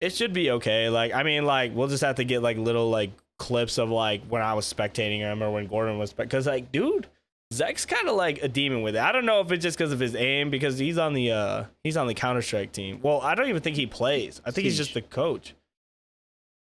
[0.02, 0.90] it should be okay.
[0.90, 4.24] Like, I mean, like, we'll just have to get like little like clips of like
[4.30, 7.06] when I was spectating him or when Gordon was, because like, dude,
[7.54, 9.02] Zach's kind of like a demon with it.
[9.02, 11.64] I don't know if it's just because of his aim, because he's on the uh
[11.84, 13.00] he's on the Counter Strike team.
[13.02, 14.42] Well, I don't even think he plays.
[14.46, 15.54] I think he's just the coach.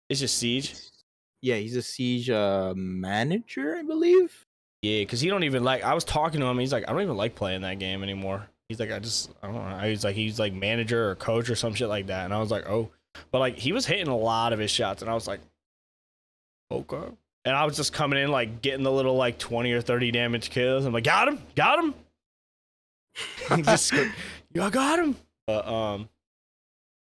[0.10, 0.76] It's just Siege.
[1.46, 4.48] Yeah, he's a siege uh, manager, I believe.
[4.82, 5.84] Yeah, because he don't even like.
[5.84, 6.58] I was talking to him.
[6.58, 8.48] He's like, I don't even like playing that game anymore.
[8.68, 9.78] He's like, I just, I don't know.
[9.88, 12.26] He's like, he's like manager or coach or some shit like that.
[12.26, 12.90] And I was like, oh,
[13.30, 15.40] but like he was hitting a lot of his shots, and I was like,
[16.72, 17.12] okay.
[17.46, 20.50] And I was just coming in like getting the little like twenty or thirty damage
[20.50, 20.86] kills.
[20.86, 21.94] I'm like, got him, got him.
[23.64, 25.16] Just, I got him.
[25.48, 26.10] But um,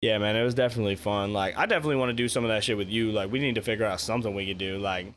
[0.01, 1.33] yeah, man, it was definitely fun.
[1.33, 3.13] Like, I definitely want to do some of that shit with you.
[3.13, 4.79] Like, we need to figure out something we could do.
[4.79, 5.13] Like,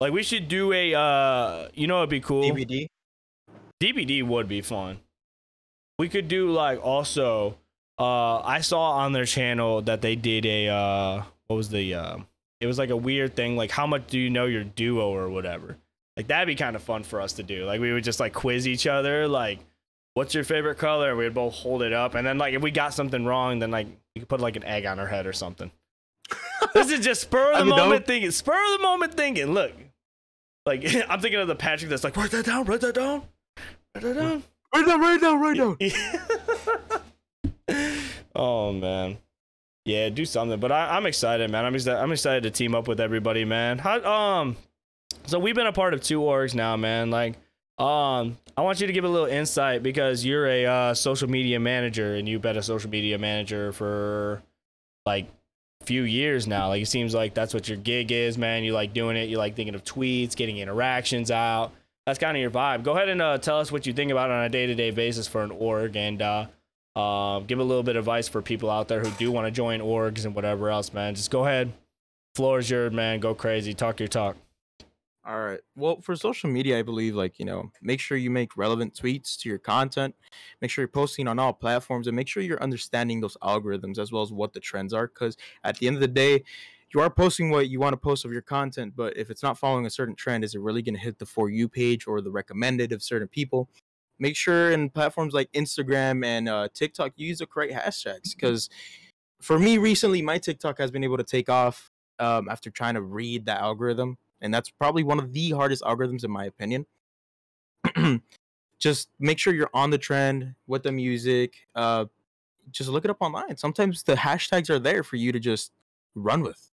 [0.00, 2.44] like we should do a uh, you know, it'd be cool.
[2.44, 2.86] DVD.
[3.80, 5.00] DBD would be fun.
[5.98, 7.58] We could do like also
[7.98, 12.18] uh I saw on their channel that they did a uh what was the uh
[12.60, 13.56] it was like a weird thing.
[13.56, 15.76] Like, how much do you know your duo or whatever?
[16.16, 17.64] Like that'd be kind of fun for us to do.
[17.64, 19.26] Like we would just like quiz each other.
[19.26, 19.60] Like,
[20.14, 21.10] what's your favorite color?
[21.10, 23.70] And we'd both hold it up, and then like if we got something wrong, then
[23.70, 25.70] like we could put like an egg on our head or something.
[26.74, 28.30] this is just spur of the moment thinking.
[28.30, 29.52] Spur of the moment thinking.
[29.54, 29.72] Look,
[30.66, 33.22] like I'm thinking of the Patrick that's like write that down, write that down,
[33.94, 34.42] write that down,
[34.74, 36.88] write that down, write down, write
[37.68, 38.02] down.
[38.34, 39.18] oh man.
[39.84, 40.60] Yeah, do something.
[40.60, 41.64] But I, am excited, man.
[41.64, 42.00] I'm excited.
[42.00, 43.78] I'm excited to team up with everybody, man.
[43.78, 44.56] How, um,
[45.26, 47.10] so we've been a part of two orgs now, man.
[47.10, 47.36] Like,
[47.78, 51.58] um, I want you to give a little insight because you're a uh, social media
[51.58, 54.42] manager and you've been a social media manager for
[55.06, 55.28] like
[55.84, 56.68] few years now.
[56.68, 58.64] Like, it seems like that's what your gig is, man.
[58.64, 59.30] You like doing it.
[59.30, 61.72] You like thinking of tweets, getting interactions out.
[62.04, 62.82] That's kind of your vibe.
[62.82, 64.90] Go ahead and uh, tell us what you think about on a day to day
[64.90, 66.46] basis for an org and uh,
[66.96, 69.50] uh, give a little bit of advice for people out there who do want to
[69.50, 71.14] join orgs and whatever else, man.
[71.14, 71.72] Just go ahead.
[72.34, 73.20] Floor is yours, man.
[73.20, 73.74] Go crazy.
[73.74, 74.36] Talk your talk.
[75.26, 75.60] All right.
[75.76, 79.38] Well, for social media, I believe like, you know, make sure you make relevant tweets
[79.40, 80.14] to your content.
[80.62, 84.10] Make sure you're posting on all platforms and make sure you're understanding those algorithms as
[84.10, 86.42] well as what the trends are cuz at the end of the day,
[86.94, 89.58] you are posting what you want to post of your content, but if it's not
[89.58, 92.20] following a certain trend, is it really going to hit the for you page or
[92.20, 93.68] the recommended of certain people?
[94.20, 98.70] Make sure in platforms like Instagram and uh, TikTok you use the correct hashtags because
[99.40, 103.02] for me recently my TikTok has been able to take off um, after trying to
[103.02, 106.86] read the algorithm and that's probably one of the hardest algorithms in my opinion.
[108.78, 111.54] just make sure you're on the trend with the music.
[111.74, 112.06] Uh,
[112.70, 113.56] just look it up online.
[113.56, 115.72] Sometimes the hashtags are there for you to just
[116.14, 116.70] run with.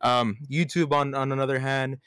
[0.00, 1.98] Um, YouTube on on another hand,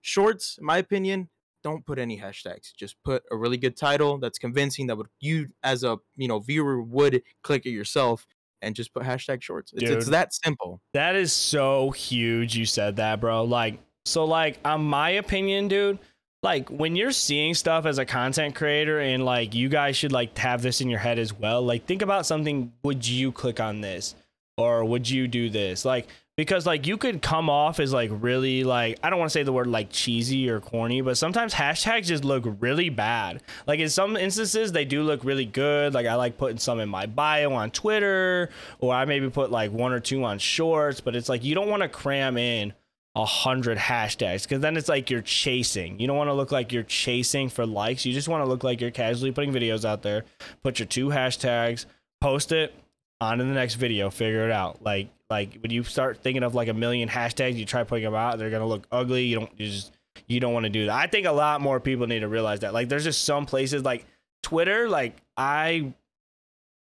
[0.00, 1.28] shorts, in my opinion,
[1.66, 2.72] don't put any hashtags.
[2.76, 6.38] Just put a really good title that's convincing that would you as a you know
[6.38, 8.24] viewer would click it yourself
[8.62, 9.72] and just put hashtag shorts.
[9.72, 10.80] It's, Dude, it's that simple.
[10.94, 12.56] That is so huge.
[12.56, 13.42] You said that, bro.
[13.42, 15.98] Like so, like on my opinion, dude.
[16.44, 20.38] Like when you're seeing stuff as a content creator and like you guys should like
[20.38, 21.62] have this in your head as well.
[21.62, 22.72] Like think about something.
[22.84, 24.14] Would you click on this?
[24.56, 25.84] Or would you do this?
[25.84, 29.32] Like because like you could come off as like really like I don't want to
[29.32, 33.42] say the word like cheesy or corny, but sometimes hashtags just look really bad.
[33.66, 35.94] Like in some instances they do look really good.
[35.94, 39.72] Like I like putting some in my bio on Twitter, or I maybe put like
[39.72, 42.74] one or two on shorts, but it's like you don't want to cram in
[43.14, 45.98] a hundred hashtags because then it's like you're chasing.
[45.98, 48.04] You don't want to look like you're chasing for likes.
[48.04, 50.24] You just want to look like you're casually putting videos out there.
[50.62, 51.86] Put your two hashtags,
[52.20, 52.74] post it,
[53.18, 54.82] on to the next video, figure it out.
[54.82, 58.14] Like like when you start thinking of like a million hashtags, you try putting them
[58.14, 59.24] out, they're gonna look ugly.
[59.24, 59.92] You don't you just
[60.26, 60.94] you don't want to do that.
[60.94, 62.72] I think a lot more people need to realize that.
[62.72, 64.06] Like there's just some places like
[64.42, 65.92] Twitter, like I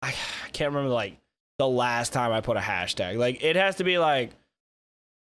[0.01, 0.13] I
[0.51, 1.17] can't remember like
[1.57, 3.17] the last time I put a hashtag.
[3.17, 4.31] Like it has to be like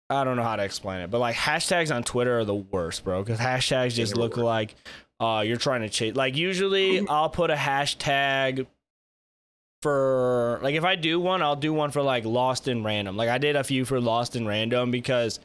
[0.09, 3.03] I don't know how to explain it, but like hashtags on Twitter are the worst,
[3.03, 3.23] bro.
[3.23, 4.75] Because hashtags just look like
[5.21, 6.15] uh, you're trying to chase.
[6.15, 8.67] Like usually, I'll put a hashtag
[9.81, 13.17] for like if I do one, I'll do one for like Lost in Random.
[13.17, 15.39] Like I did a few for Lost in Random because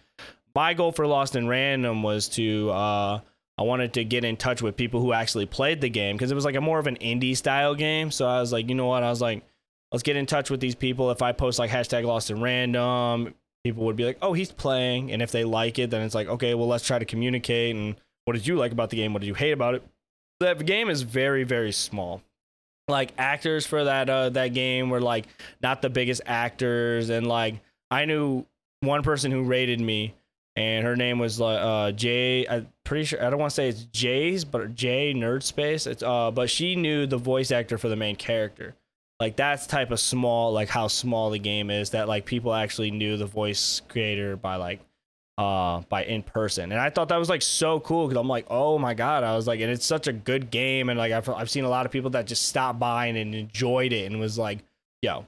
[0.55, 3.21] my goal for Lost in Random was to uh
[3.59, 6.35] I wanted to get in touch with people who actually played the game because it
[6.35, 8.11] was like a more of an indie style game.
[8.11, 9.03] So I was like, you know what?
[9.03, 9.43] I was like,
[9.93, 11.11] let's get in touch with these people.
[11.11, 15.11] If I post like hashtag Lost in Random, people would be like, oh, he's playing,
[15.11, 17.75] and if they like it, then it's like, okay, well, let's try to communicate.
[17.75, 17.97] And
[18.27, 19.15] what did you like about the game?
[19.15, 19.83] What did you hate about it?
[20.41, 22.21] That game is very very small
[22.89, 25.27] like actors for that uh that game were like
[25.63, 27.11] not the biggest actors.
[27.11, 27.57] And like
[27.91, 28.47] I knew
[28.81, 30.15] one person who rated me
[30.55, 33.69] and her name was like uh Jay I'm pretty sure I don't want to say
[33.69, 37.89] it's Jay's but Jay Nerd Space it's uh but she knew the voice actor for
[37.89, 38.75] the main character.
[39.19, 42.93] Like that's type of small like how small the game is that like people actually
[42.93, 44.81] knew the voice creator by like
[45.39, 46.73] uh by in person.
[46.73, 49.23] And i thought that was like so cool because i'm like oh my god.
[49.25, 50.89] I was like and it's such a good game.
[50.89, 53.35] And like I've, I've seen a lot of people that just stopped by and, and
[53.35, 54.61] enjoyed it and was like
[55.03, 55.27] yo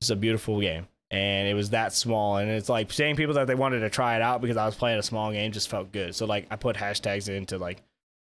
[0.00, 0.86] it's a beautiful game.
[1.10, 2.36] And it was that small.
[2.36, 4.76] And it's like saying people that they wanted to try it out because i was
[4.76, 6.14] playing a small game just felt good.
[6.14, 7.82] So like i put hashtags in to like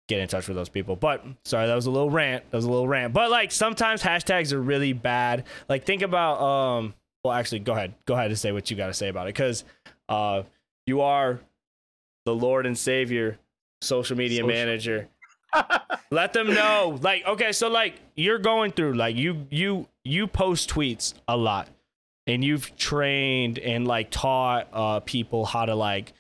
[0.09, 0.97] get in touch with those people.
[0.97, 2.51] But sorry that was a little rant.
[2.51, 3.13] That was a little rant.
[3.13, 5.45] But like sometimes hashtags are really bad.
[5.69, 7.95] Like think about um well actually go ahead.
[8.07, 9.65] Go ahead and say what you got to say about it because
[10.09, 10.43] uh
[10.89, 11.41] you are
[12.25, 13.39] the Lord and Savior
[13.81, 14.49] social media social.
[14.49, 15.09] manager.
[16.11, 16.99] Let them know.
[17.01, 21.69] Like, okay, so like you're going through like you you you post tweets a lot
[22.27, 26.13] and you've trained and like taught uh people how to like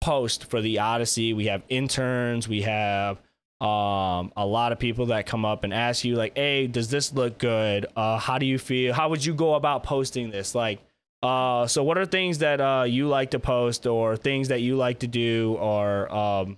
[0.00, 1.32] post for the Odyssey.
[1.32, 3.18] We have interns, we have
[3.60, 7.12] um a lot of people that come up and ask you like, "Hey, does this
[7.12, 7.86] look good?
[7.96, 8.92] Uh how do you feel?
[8.92, 10.80] How would you go about posting this?" Like
[11.22, 14.76] Uh, so what are things that uh you like to post or things that you
[14.76, 16.56] like to do or um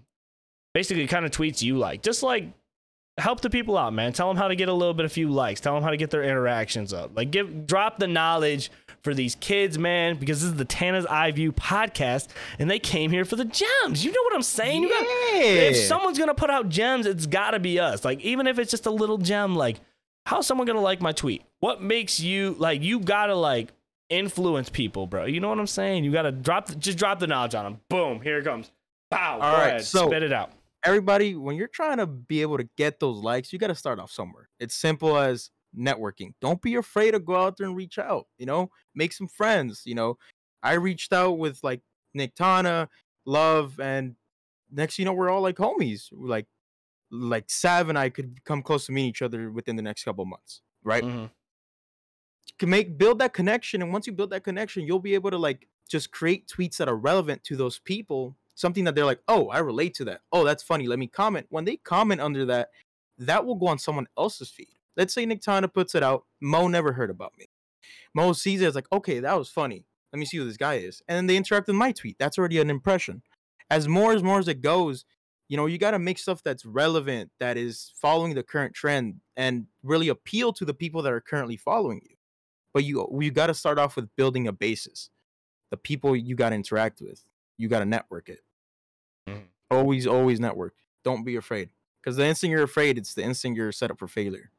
[0.73, 2.03] basically kind of tweets you like?
[2.03, 2.49] Just like
[3.19, 4.13] help the people out, man.
[4.13, 5.61] Tell them how to get a little bit of few likes.
[5.61, 7.13] Tell them how to get their interactions up.
[7.15, 8.71] Like give drop the knowledge
[9.03, 13.11] for these kids, man, because this is the Tana's Eye View podcast, and they came
[13.11, 14.03] here for the gems.
[14.03, 14.83] You know what I'm saying?
[14.83, 18.03] You got- if someone's gonna put out gems, it's gotta be us.
[18.03, 19.77] Like even if it's just a little gem, like
[20.25, 21.43] how's someone gonna like my tweet?
[21.61, 22.83] What makes you like?
[22.83, 23.73] You gotta like
[24.09, 25.25] influence people, bro.
[25.25, 26.05] You know what I'm saying?
[26.05, 27.81] You gotta drop, the, just drop the knowledge on them.
[27.89, 28.71] Boom, here it comes.
[29.11, 29.35] Pow.
[29.41, 30.53] All right, right, so- spit it out.
[30.85, 33.99] everybody, when you're trying to be able to get those likes, you got to start
[33.99, 34.49] off somewhere.
[34.61, 36.35] It's simple as networking.
[36.41, 38.27] Don't be afraid to go out there and reach out.
[38.39, 39.83] You know, make some friends.
[39.85, 40.19] You know,
[40.63, 41.81] I reached out with like
[42.13, 42.89] Nick Tana,
[43.27, 44.15] Love, and
[44.71, 46.09] next, you know, we're all like homies.
[46.13, 46.47] We're Like,
[47.11, 50.25] like Sav and I could come close to meeting each other within the next couple
[50.27, 51.03] months, right?
[51.05, 51.31] Mhm.
[52.59, 55.39] Can make build that connection and once you build that connection you'll be able to
[55.39, 59.49] like just create tweets that are relevant to those people something that they're like oh
[59.49, 60.21] i relate to that.
[60.33, 60.87] Oh that's funny.
[60.87, 61.47] Let me comment.
[61.51, 62.71] When they comment under that
[63.19, 64.69] that will go on someone else's feed.
[64.97, 67.47] Let's say nick tana puts it out mo never heard about me.
[68.15, 69.85] Mo sees it as like okay that was funny.
[70.13, 71.03] Let me see who this guy is.
[71.09, 72.17] And then they interact with my tweet.
[72.21, 73.23] That's already an impression.
[73.69, 75.05] As more as more as it goes
[75.49, 79.21] you know you got to make stuff that's relevant that is following the current trend
[79.37, 82.14] and really appeal to the people that are currently following you
[82.75, 85.11] but you you got to start off with building a basis
[85.71, 87.23] the people you got to interact with
[87.57, 88.41] you got to network it
[89.29, 89.47] Mhm.
[89.71, 91.71] always always network don't be afraid
[92.03, 94.51] because the instant you're afraid it's the instant you're set up for failure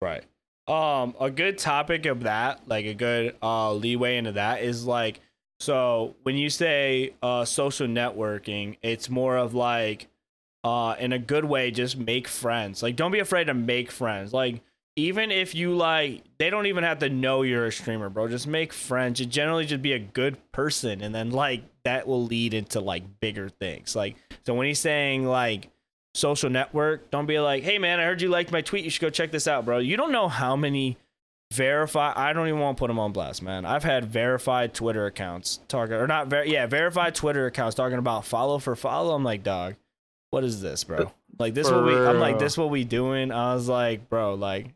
[0.00, 0.24] Right.
[0.68, 5.20] Um, a good topic of that, like a good uh leeway into that is like
[5.60, 10.08] so when you say uh social networking, it's more of like
[10.64, 12.82] uh in a good way, just make friends.
[12.82, 14.32] Like don't be afraid to make friends.
[14.32, 14.60] Like
[14.96, 18.28] even if you like they don't even have to know you're a streamer, bro.
[18.28, 19.18] Just make friends.
[19.18, 23.20] Just generally just be a good person and then like that will lead into like
[23.20, 23.94] bigger things.
[23.94, 25.70] Like so when he's saying like
[26.16, 27.10] social network.
[27.10, 28.84] Don't be like, hey man, I heard you liked my tweet.
[28.84, 29.78] You should go check this out, bro.
[29.78, 30.96] You don't know how many
[31.52, 32.12] verify.
[32.16, 33.64] I don't even want to put them on blast, man.
[33.64, 38.24] I've had verified Twitter accounts talking, or not, ver- yeah, verified Twitter accounts talking about
[38.24, 39.14] follow for follow.
[39.14, 39.76] I'm like, dog,
[40.30, 41.12] what is this, bro?
[41.38, 41.94] Like this what we?
[41.94, 43.30] I'm like, this what we doing?
[43.30, 44.68] I was like, bro, like,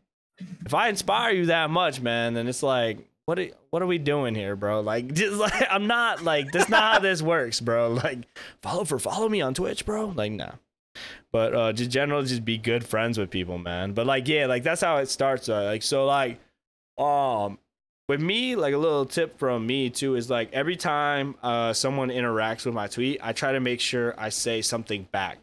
[0.65, 3.07] if I inspire you that much, man, then it's like.
[3.25, 4.81] What are, what are we doing here, bro?
[4.81, 7.93] Like, just like I'm not like that's not how this works, bro.
[8.03, 8.27] Like,
[8.61, 10.07] follow for follow me on Twitch, bro.
[10.07, 10.53] Like, nah
[11.31, 14.63] but uh just generally just be good friends with people man but like yeah like
[14.63, 16.39] that's how it starts uh, like so like
[16.97, 17.57] um
[18.07, 22.09] with me like a little tip from me too is like every time uh someone
[22.09, 25.39] interacts with my tweet i try to make sure i say something back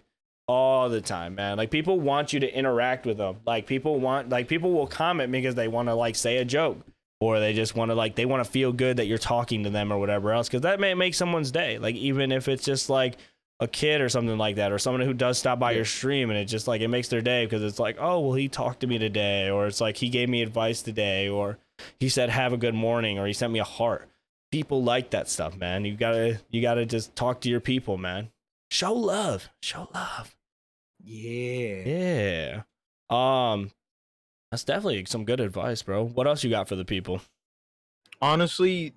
[0.48, 1.56] all the time man.
[1.56, 3.36] Like people want you to interact with them.
[3.46, 6.78] Like people want like people will comment because they want to like say a joke.
[7.20, 9.70] Or they just want to like they want to feel good that you're talking to
[9.70, 11.78] them or whatever else because that may make someone's day.
[11.78, 13.16] Like even if it's just like
[13.60, 15.78] a kid or something like that or someone who does stop by Yeah.
[15.78, 18.34] your stream and it just like it makes their day because it's like oh well
[18.34, 21.58] he talked to me today or it's like he gave me advice today or
[21.98, 24.08] he said have a good morning or he sent me a heart.
[24.52, 25.84] People like that stuff man.
[25.84, 28.30] You gotta you gotta just talk to your people man.
[28.70, 29.48] Show love.
[29.60, 30.36] Show love
[31.02, 31.82] yeah.
[31.84, 32.62] Yeah.
[33.10, 33.70] Um
[34.50, 36.04] that's definitely some good advice bro.
[36.06, 37.20] What else you got for the people?
[38.20, 38.94] Honestly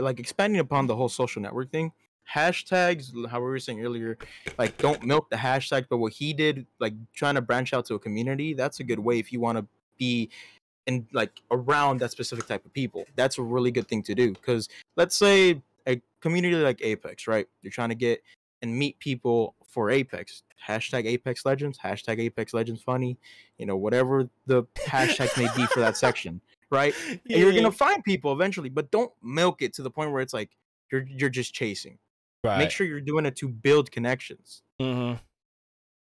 [0.00, 1.92] like expanding upon the whole social network thing
[2.32, 4.16] hashtags how we were saying earlier
[4.58, 7.94] like don't milk the hashtag but what he did like trying to branch out to
[7.94, 9.64] a community that's a good way if you want to
[9.98, 10.28] be
[10.86, 13.04] in like around that specific type of people.
[13.16, 17.46] That's a really good thing to do because let's say a community like apex right?
[17.62, 18.22] You're trying to get
[18.62, 23.18] and meet people for apex hashtag apex legends hashtag apex legends funny
[23.58, 26.40] you know whatever the hashtags may be for that section
[26.72, 30.22] right and you're gonna find people eventually, but don't milk it to the point where
[30.22, 30.50] it's like
[30.90, 31.98] you're you're just chasing.
[32.42, 32.58] right.
[32.58, 34.62] Make sure you're doing it to build connections.
[34.80, 35.16] Mm-hmm.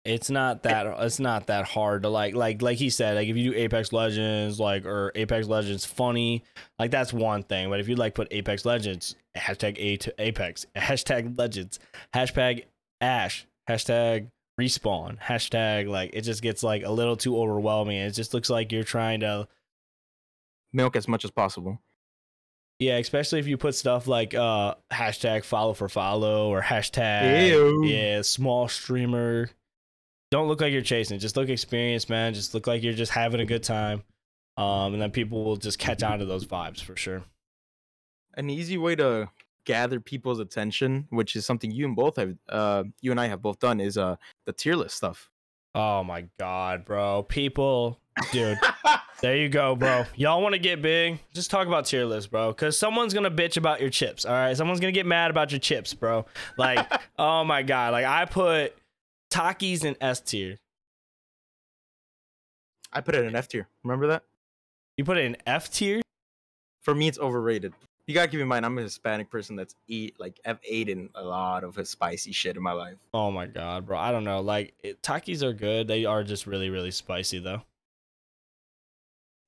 [0.05, 3.37] It's not that it's not that hard to like like like he said like if
[3.37, 6.45] you do Apex Legends like or Apex Legends funny
[6.79, 10.65] like that's one thing but if you like put Apex Legends hashtag A to Apex
[10.77, 11.79] hashtag Legends
[12.15, 12.65] hashtag
[13.03, 18.35] Ash hashtag respawn hashtag like it just gets like a little too overwhelming it just
[18.35, 19.47] looks like you're trying to
[20.73, 21.81] Milk as much as possible.
[22.79, 27.85] Yeah, especially if you put stuff like uh hashtag follow for follow or hashtag Ew.
[27.85, 29.51] yeah small streamer.
[30.31, 31.19] Don't look like you're chasing.
[31.19, 32.35] Just look experienced, man.
[32.35, 34.03] Just look like you're just having a good time.
[34.59, 37.23] Um, and then people will just catch on to those vibes for sure.
[38.35, 39.31] An easy way to
[39.69, 43.43] gather people's attention, which is something you and both have, uh, you and I have
[43.43, 44.17] both done, is uh
[44.47, 45.31] the tier list stuff.
[45.75, 47.23] Oh my god, bro.
[47.23, 48.01] People,
[48.33, 48.59] dude.
[49.21, 50.05] There you go, bro.
[50.15, 51.19] Y'all want to get big?
[51.35, 52.53] Just talk about tier list, bro.
[52.53, 54.25] Because someone's gonna bitch about your chips.
[54.25, 56.25] All right, someone's gonna get mad about your chips, bro.
[56.57, 56.87] Like,
[57.19, 58.77] oh my god, like I put
[59.33, 60.57] Takis in S tier.
[62.93, 63.67] I put it in F tier.
[63.83, 64.23] Remember that?
[64.97, 66.01] You put it in F tier.
[66.83, 67.73] For me, it's overrated.
[68.09, 71.23] You gotta keep in mind, I'm a Hispanic person that's eat like I've eaten a
[71.23, 72.97] lot of his spicy shit in my life.
[73.13, 73.99] Oh my god, bro.
[73.99, 74.41] I don't know.
[74.41, 75.87] Like it, Takis are good.
[75.87, 77.61] They are just really, really spicy though.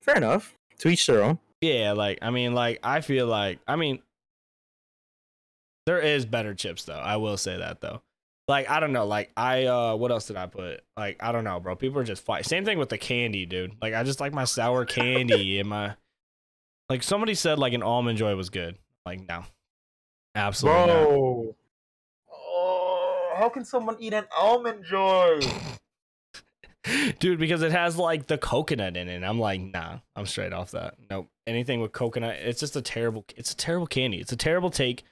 [0.02, 0.54] Fair enough.
[0.80, 1.38] To each their own.
[1.62, 4.00] Yeah, like I mean, like I feel like I mean,
[5.86, 6.92] there is better chips though.
[6.92, 8.02] I will say that though.
[8.46, 9.06] Like I don't know.
[9.06, 10.82] Like I uh, what else did I put?
[10.98, 11.76] Like I don't know, bro.
[11.76, 12.44] People are just fight.
[12.44, 13.76] Same thing with the candy, dude.
[13.80, 15.94] Like I just like my sour candy and my.
[16.90, 18.76] Like somebody said, like an almond joy was good.
[19.06, 19.44] Like no,
[20.34, 21.08] absolutely not.
[21.08, 21.56] Bro.
[22.32, 25.40] Oh, how can someone eat an almond joy?
[27.20, 30.70] dude because it has like the coconut in it i'm like nah i'm straight off
[30.70, 34.36] that nope anything with coconut it's just a terrible it's a terrible candy it's a
[34.36, 35.04] terrible take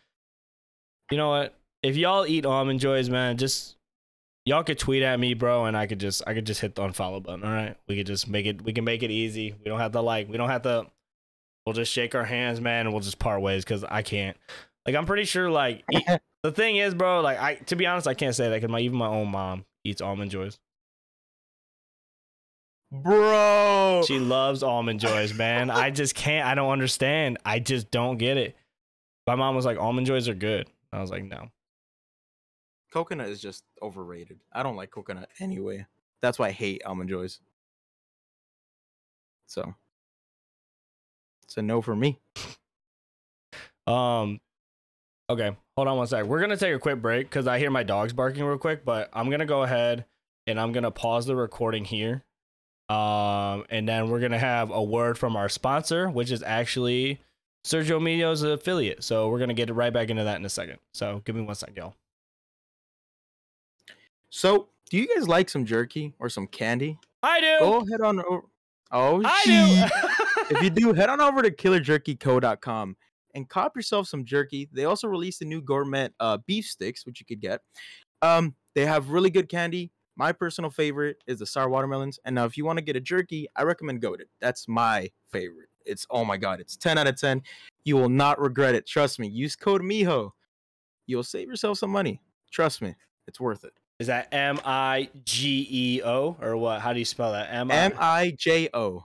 [1.11, 3.77] you know what if y'all eat almond joys man just
[4.47, 6.81] y'all could tweet at me bro and i could just i could just hit the
[6.81, 9.67] unfollow button all right we could just make it we can make it easy we
[9.67, 10.87] don't have to like we don't have to
[11.69, 14.39] we'll just shake our hands man and we'll just part ways because i can't
[14.87, 15.85] like i'm pretty sure like
[16.43, 18.81] the thing is bro like i to be honest i can't say that because my
[18.81, 20.59] even my own mom eats almond joys
[22.91, 24.05] Bro.
[24.07, 25.69] She loves almond joys, man.
[25.69, 26.47] I just can't.
[26.47, 27.37] I don't understand.
[27.45, 28.57] I just don't get it.
[29.27, 30.71] My mom was like, almond joys are good.
[30.91, 31.51] I was like, no.
[32.91, 34.41] coconut is just overrated.
[34.55, 35.85] I don't like coconut anyway.
[36.23, 37.41] That's why I hate almond joys.
[39.49, 39.75] So
[41.49, 42.21] it's a no for me.
[43.87, 44.39] Um,
[45.31, 46.27] okay, hold on one sec.
[46.27, 48.85] We're gonna take a quick break because I hear my dogs barking real quick.
[48.85, 50.05] But I'm gonna go ahead
[50.47, 52.23] and I'm gonna pause the recording here.
[52.91, 57.19] Um, and then we're gonna have a word from our sponsor, which is actually
[57.65, 59.03] Sergio Millo's affiliate.
[59.03, 60.81] So we're gonna get right back into that in a second.
[60.93, 61.95] So give me one sec, y'all.
[64.29, 66.99] So, do you guys like some jerky or some candy?
[67.23, 67.57] I do.
[67.61, 68.43] Go head on over.
[68.91, 70.55] Oh, I do.
[70.57, 72.97] if you do, head on over to killerjerkyco.com
[73.35, 74.69] and cop yourself some jerky.
[74.73, 77.61] They also released a new gourmet uh, beef sticks, which you could get.
[78.23, 79.93] Um, they have really good candy.
[80.17, 82.19] My personal favorite is the sour watermelons.
[82.25, 84.27] And now, if you want to get a jerky, I recommend Goated.
[84.41, 85.69] That's my favorite.
[85.87, 87.43] It's oh my god, it's 10 out of 10.
[87.85, 88.87] You will not regret it.
[88.87, 89.29] Trust me.
[89.29, 90.33] Use code MIJO.
[91.07, 92.21] You'll save yourself some money.
[92.51, 92.95] Trust me,
[93.27, 93.73] it's worth it.
[93.99, 96.81] Is that M I G E O or what?
[96.81, 97.49] How do you spell that?
[97.53, 99.05] M I J O.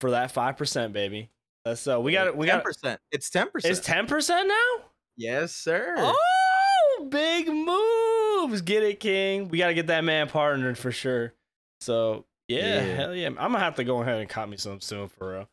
[0.00, 1.30] for that five percent, baby.
[1.64, 2.36] That's so we got it.
[2.36, 2.62] we got.
[2.62, 3.00] percent.
[3.10, 3.72] It's ten percent.
[3.76, 4.84] It's ten percent now.
[5.16, 5.94] Yes, sir.
[5.96, 8.60] Oh, big moves!
[8.60, 9.48] Get it, King.
[9.48, 11.32] We got to get that man partnered for sure.
[11.80, 12.94] So yeah, Yeah.
[12.94, 13.28] hell yeah.
[13.28, 15.48] I'm gonna have to go ahead and cop me some soon for real.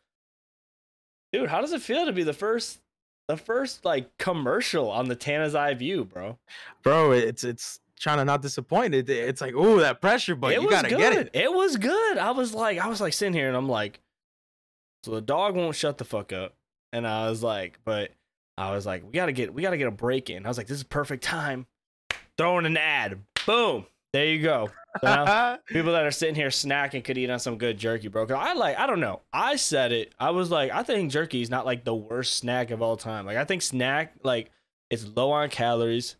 [1.32, 2.80] Dude, how does it feel to be the first,
[3.28, 6.38] the first like commercial on the Tana's Eye View, bro?
[6.84, 7.12] bro.
[7.14, 8.94] It's it's trying to not disappoint.
[8.94, 10.98] It, it's like oh that pressure, but it you gotta good.
[11.00, 11.30] get it.
[11.34, 12.18] It was good.
[12.18, 14.00] I was like, I was like sitting here and I'm like,
[15.04, 16.54] so the dog won't shut the fuck up.
[16.92, 18.12] And I was like, but
[18.58, 20.46] I was like, we gotta get, we gotta get a break in.
[20.46, 21.66] I was like, this is perfect time.
[22.38, 23.20] Throwing an ad.
[23.46, 23.86] Boom.
[24.12, 24.70] There you go.
[25.02, 28.28] So now people that are sitting here snacking could eat on some good jerky, bro.
[28.28, 29.22] 'Cause I like, I don't know.
[29.34, 30.14] I said it.
[30.20, 33.26] I was like, I think jerky is not like the worst snack of all time.
[33.26, 34.52] Like, I think snack, like,
[34.92, 36.16] it's low on calories.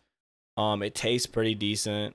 [0.56, 2.14] Um, it tastes pretty decent,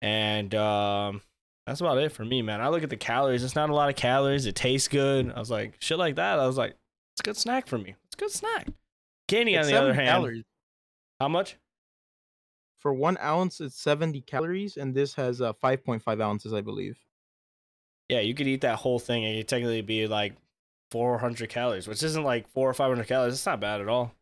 [0.00, 1.22] and um,
[1.66, 2.60] that's about it for me, man.
[2.60, 3.42] I look at the calories.
[3.42, 4.46] It's not a lot of calories.
[4.46, 5.32] It tastes good.
[5.34, 6.38] I was like, shit like that.
[6.38, 6.76] I was like,
[7.12, 7.94] it's a good snack for me.
[8.06, 8.68] It's a good snack.
[9.26, 10.44] Candy, It's on the other hand, calories.
[11.20, 11.56] how much?
[12.80, 16.60] for one ounce, it's seventy calories, and this has uh, five point five ounces, I
[16.60, 16.98] believe.
[18.10, 20.34] Yeah, you could eat that whole thing and you technically be like
[20.90, 23.32] 400 calories, which isn't like four or 500 calories.
[23.32, 24.12] It's not bad at all.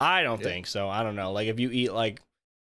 [0.00, 0.46] I don't Yeah.
[0.46, 0.88] think so.
[0.88, 1.32] I don't know.
[1.32, 2.22] Like if you eat like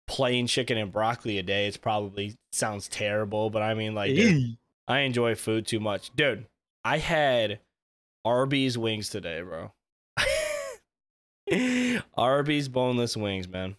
[0.08, 3.50] plain chicken and broccoli a day, it's probably sounds terrible.
[3.50, 4.56] But I mean, like, dude,
[4.88, 6.46] I enjoy food too much, dude.
[6.84, 7.60] I had
[8.24, 9.72] Arby's wings today, bro.
[12.16, 13.76] Arby's boneless wings, man.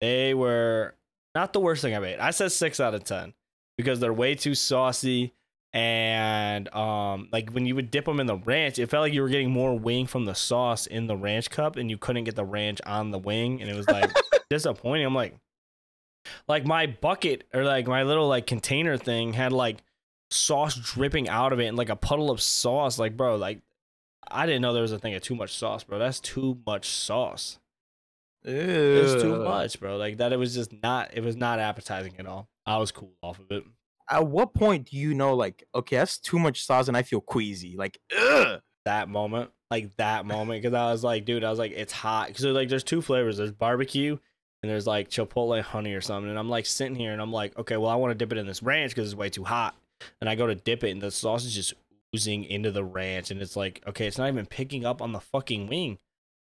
[0.00, 0.94] They were
[1.34, 2.18] not the worst thing I've ate.
[2.18, 3.34] I said six out of ten
[3.76, 5.32] because they're way too saucy
[5.72, 9.22] and um like when you would dip them in the ranch it felt like you
[9.22, 12.34] were getting more wing from the sauce in the ranch cup and you couldn't get
[12.34, 14.10] the ranch on the wing and it was like
[14.50, 15.36] disappointing i'm like
[16.48, 19.78] like my bucket or like my little like container thing had like
[20.30, 22.98] sauce dripping out of it and like a puddle of sauce.
[22.98, 23.60] Like bro like
[24.30, 25.98] i didn't know there was a thing of too much sauce bro.
[25.98, 27.58] That's too much sauce.
[28.44, 29.96] It was too much bro.
[29.96, 32.48] Like that it was just not it was not appetizing at all.
[32.66, 33.64] I was cool off of it.
[34.08, 37.20] At what point do you know like okay that's too much sauce and I feel
[37.20, 37.76] queasy?
[37.76, 38.60] Like ugh.
[38.84, 42.28] that moment, like that moment, because I was like, dude, I was like, it's hot.
[42.28, 43.36] Because like, there's two flavors.
[43.36, 44.18] There's barbecue
[44.62, 46.30] and there's like chipotle honey or something.
[46.30, 48.38] And I'm like sitting here and I'm like, okay, well, I want to dip it
[48.38, 49.74] in this ranch because it's way too hot.
[50.20, 51.74] And I go to dip it and the sauce is just
[52.14, 55.20] oozing into the ranch, and it's like, okay, it's not even picking up on the
[55.20, 55.98] fucking wing.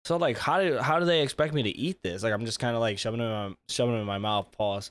[0.04, 2.22] So like, how do how do they expect me to eat this?
[2.22, 4.52] Like, I'm just kind of like shoving it in my, shoving it in my mouth.
[4.52, 4.90] Pause.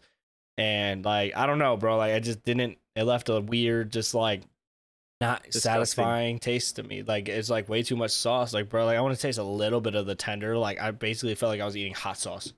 [0.57, 1.97] And like, I don't know, bro.
[1.97, 2.78] Like, I just didn't.
[2.95, 4.41] It left a weird, just like
[5.22, 5.61] not Disgusting.
[5.61, 7.03] satisfying taste to me.
[7.03, 8.53] Like it's like way too much sauce.
[8.53, 10.57] Like bro, like I want to taste a little bit of the tender.
[10.57, 12.53] Like I basically felt like I was eating hot sauce.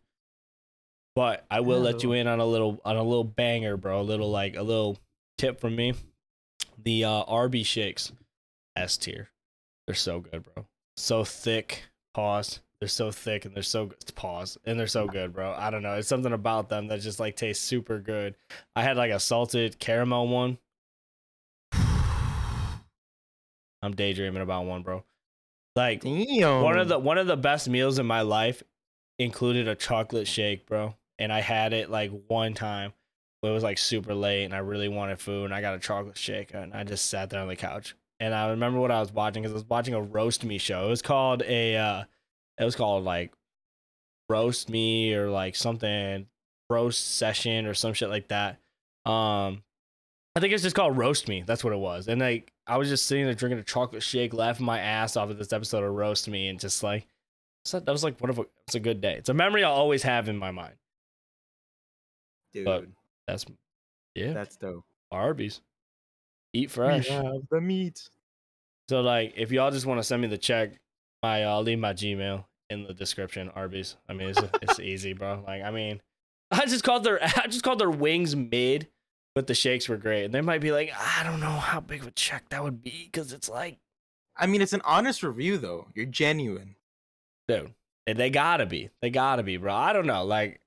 [1.17, 4.01] But I will let you in on a little on a little banger, bro.
[4.01, 4.99] A little like a little
[5.39, 5.95] tip from me.
[6.83, 8.11] The uh RB shakes,
[8.75, 9.29] S tier.
[9.87, 10.67] They're so good, bro.
[10.95, 11.85] So thick.
[12.13, 12.59] Pause.
[12.79, 13.97] They're so thick and they're so good.
[14.13, 14.59] Pause.
[14.65, 15.55] And they're so good, bro.
[15.57, 15.95] I don't know.
[15.95, 18.35] It's something about them that just like tastes super good.
[18.75, 20.59] I had like a salted caramel one.
[21.73, 22.83] I'm
[23.95, 25.03] daydreaming about one, bro.
[25.75, 26.61] Like Damn.
[26.61, 28.61] one of the one of the best meals in my life
[29.17, 30.93] included a chocolate shake, bro.
[31.19, 32.93] And I had it like one time.
[33.43, 36.17] It was like super late and I really wanted food and I got a chocolate
[36.17, 37.95] shake and I just sat there on the couch.
[38.19, 40.87] And I remember what I was watching because I was watching a roast me show.
[40.87, 42.03] It was called a uh
[42.57, 43.33] it was called like
[44.27, 46.27] roast me or like something
[46.69, 48.59] roast session or some shit like that.
[49.05, 49.63] Um
[50.35, 51.43] I think it's just called roast me.
[51.45, 52.07] That's what it was.
[52.07, 55.29] And like I was just sitting there drinking a chocolate shake, laughing my ass off
[55.29, 57.07] at this episode of roast me and just like
[57.71, 59.13] that was like one of a it's a good day.
[59.13, 60.75] It's a memory I'll always have in my mind.
[62.57, 62.65] Dude.
[62.65, 62.85] but-
[63.27, 63.45] That's
[64.15, 64.83] yeah, that's dope.
[65.11, 65.61] Arby's.
[66.53, 67.07] Eat fresh.
[67.07, 68.09] We have the meat.
[68.89, 70.79] So like, if y'all just want to send me the check,
[71.21, 73.49] my uh, I'll leave my Gmail in the description.
[73.49, 73.95] Arby's.
[74.09, 75.43] I mean, it's it's easy, bro.
[75.45, 76.01] Like, I mean,
[76.51, 78.87] I just called their I just called their wings mid,
[79.35, 80.23] but the shakes were great.
[80.25, 82.81] And they might be like, I don't know how big of a check that would
[82.81, 83.77] be because it's like,
[84.35, 85.87] I mean, it's an honest review though.
[85.93, 86.75] You're genuine.
[87.47, 87.73] dude,
[88.07, 89.73] they gotta be, they gotta be, bro.
[89.75, 90.59] I don't know, like.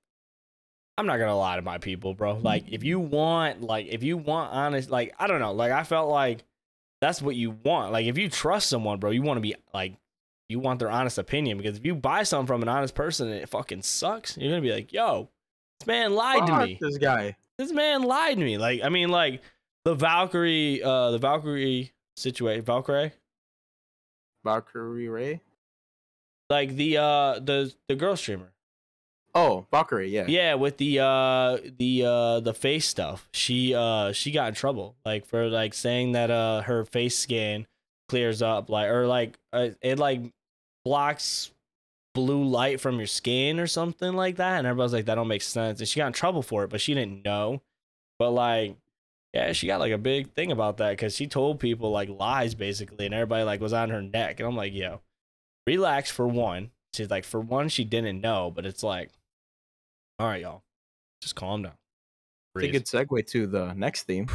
[0.99, 2.35] I'm not gonna lie to my people, bro.
[2.37, 5.83] Like, if you want, like, if you want honest, like, I don't know, like, I
[5.83, 6.45] felt like
[7.01, 7.93] that's what you want.
[7.93, 9.95] Like, if you trust someone, bro, you want to be like,
[10.49, 13.41] you want their honest opinion because if you buy something from an honest person and
[13.41, 15.29] it fucking sucks, you're gonna be like, yo,
[15.79, 16.79] this man lied to me.
[16.81, 17.37] This guy.
[17.57, 18.59] This man lied to me.
[18.59, 19.43] Like, I mean, like
[19.85, 23.13] the Valkyrae, uh, the Valkyrae situation, Valkyrae,
[24.45, 25.41] Valkyrie Ray.
[26.51, 28.53] like the uh, the the girl streamer.
[29.35, 30.11] Oh, Valkyrae.
[30.11, 30.25] Yeah.
[30.27, 33.29] Yeah, with the uh the uh the face stuff.
[33.33, 37.67] She uh she got in trouble like for like saying that uh her face scan
[38.09, 40.21] clears up like or like uh, it like
[40.85, 41.53] blocks
[42.13, 45.43] blue light from your skin or something like that and everybody's like that don't make
[45.43, 47.63] sense and she got in trouble for it but she didn't know.
[48.19, 48.77] But like
[49.33, 52.57] yeah, she got like a big thing about that cuz she told people like lies
[52.57, 55.03] basically and everybody like was on her neck and I'm like, "Yo,
[55.69, 59.11] relax for one." She's like, "For one, she didn't know, but it's like
[60.21, 60.63] all right, y'all.
[61.23, 61.73] Just calm down.
[62.57, 64.29] It's a good segue to the next theme.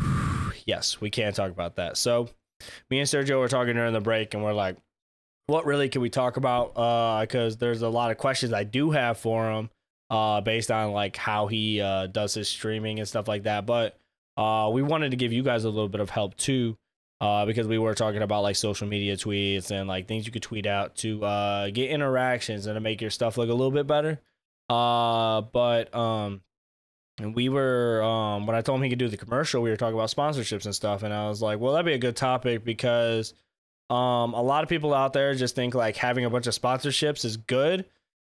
[0.66, 1.98] yes, we can talk about that.
[1.98, 2.30] So,
[2.88, 4.78] me and Sergio were talking during the break, and we're like,
[5.46, 8.92] "What really can we talk about?" Uh, because there's a lot of questions I do
[8.92, 9.68] have for him,
[10.08, 13.66] uh, based on like how he uh does his streaming and stuff like that.
[13.66, 13.98] But
[14.38, 16.78] uh, we wanted to give you guys a little bit of help too.
[17.22, 20.42] Uh, because we were talking about like social media tweets and like things you could
[20.42, 23.86] tweet out to uh, get interactions and to make your stuff look a little bit
[23.86, 24.20] better.
[24.68, 26.42] Uh, but um,
[27.20, 29.76] and we were um when I told him he could do the commercial, we were
[29.76, 32.64] talking about sponsorships and stuff, and I was like, well, that'd be a good topic
[32.64, 33.34] because
[33.88, 37.24] um a lot of people out there just think like having a bunch of sponsorships
[37.24, 37.84] is good,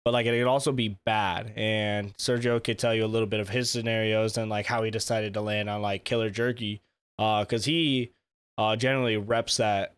[0.05, 1.55] but like it could also be bad.
[1.57, 4.91] And Sergio could tell you a little bit of his scenarios and like how he
[4.91, 6.83] decided to land on like Killer Jerky,
[7.19, 8.13] uh, because he
[8.59, 9.95] uh generally reps that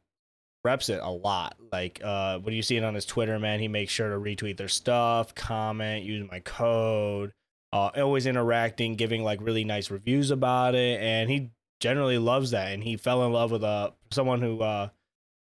[0.65, 1.57] reps it a lot.
[1.73, 4.57] Like uh when you see it on his Twitter, man, he makes sure to retweet
[4.57, 7.33] their stuff, comment, use my code
[7.75, 11.51] uh, always interacting, giving like really nice reviews about it, and he
[11.81, 12.73] generally loves that.
[12.73, 14.91] And he fell in love with uh someone who uh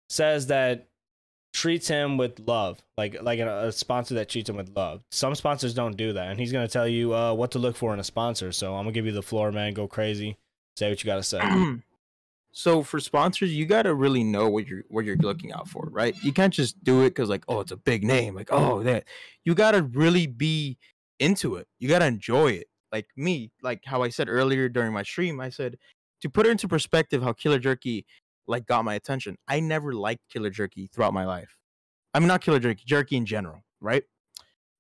[0.10, 0.88] says that
[1.54, 5.04] treats him with love, like like a, a sponsor that treats him with love.
[5.12, 7.94] Some sponsors don't do that, and he's gonna tell you uh what to look for
[7.94, 8.52] in a sponsor.
[8.52, 9.76] So I'm gonna give you the floor, man.
[9.76, 10.36] Go crazy.
[10.78, 11.40] Say what you gotta say.
[12.58, 16.16] so for sponsors, you gotta really know what you're what you're looking out for, right?
[16.24, 19.04] You can't just do it because like, oh, it's a big name, like, oh, that.
[19.44, 20.78] You gotta really be
[21.20, 21.68] into it.
[21.80, 22.68] You gotta enjoy it.
[22.94, 25.78] Like me, like how I said earlier during my stream, I said
[26.22, 28.06] to put it into perspective, how Killer Jerky
[28.48, 29.36] like got my attention.
[29.50, 31.58] I never liked Killer Jerky throughout my life.
[32.14, 34.04] I mean, not Killer Jerky, jerky in general, right?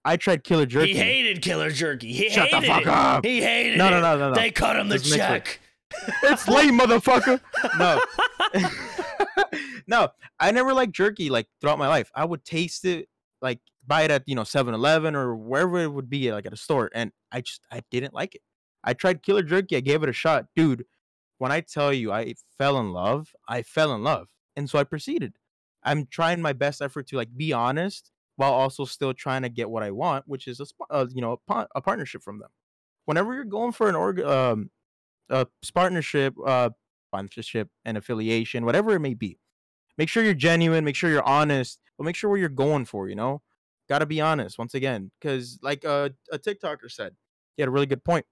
[0.05, 0.93] I tried killer jerky.
[0.93, 2.13] He hated killer jerky.
[2.13, 2.87] He Shut the fuck it.
[2.87, 3.25] up.
[3.25, 3.91] He hated No, it.
[3.91, 4.35] no, no, no, no.
[4.35, 5.59] They cut him the check.
[6.23, 7.41] It's late, motherfucker.
[7.77, 8.01] No.
[9.87, 10.09] no,
[10.39, 12.11] I never liked jerky like throughout my life.
[12.15, 13.07] I would taste it,
[13.41, 16.57] like buy it at you know 7-Eleven or wherever it would be, like at a
[16.57, 18.41] store, and I just I didn't like it.
[18.83, 19.75] I tried killer jerky.
[19.77, 20.85] I gave it a shot, dude.
[21.37, 24.83] When I tell you I fell in love, I fell in love, and so I
[24.83, 25.33] proceeded.
[25.83, 29.69] I'm trying my best effort to like be honest while also still trying to get
[29.69, 32.49] what I want, which is a uh, you know a, pa- a partnership from them.
[33.05, 34.71] Whenever you're going for an org um
[35.29, 36.69] a partnership, uh
[37.09, 39.39] sponsorship and affiliation, whatever it may be,
[39.97, 43.09] make sure you're genuine, make sure you're honest, but make sure what you're going for.
[43.09, 43.41] You know,
[43.89, 47.15] gotta be honest once again, because like uh, a TikToker said,
[47.55, 48.25] he had a really good point.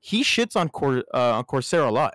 [0.00, 2.14] He shits on Cor- uh, on Corsair a lot,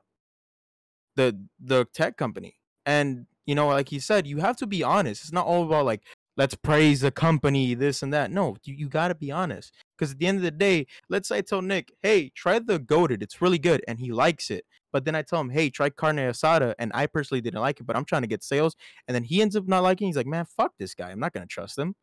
[1.15, 5.23] the the tech company, and you know, like he said, you have to be honest.
[5.23, 6.03] It's not all about like
[6.37, 8.31] let's praise the company, this and that.
[8.31, 9.73] No, you, you got to be honest.
[9.97, 12.79] Because at the end of the day, let's say I tell Nick, hey, try the
[12.79, 13.21] goaded.
[13.21, 13.83] It's really good.
[13.87, 14.65] And he likes it.
[14.91, 16.73] But then I tell him, hey, try carne asada.
[16.79, 18.75] And I personally didn't like it, but I'm trying to get sales.
[19.07, 20.09] And then he ends up not liking it.
[20.09, 21.11] He's like, man, fuck this guy.
[21.11, 21.95] I'm not going to trust him.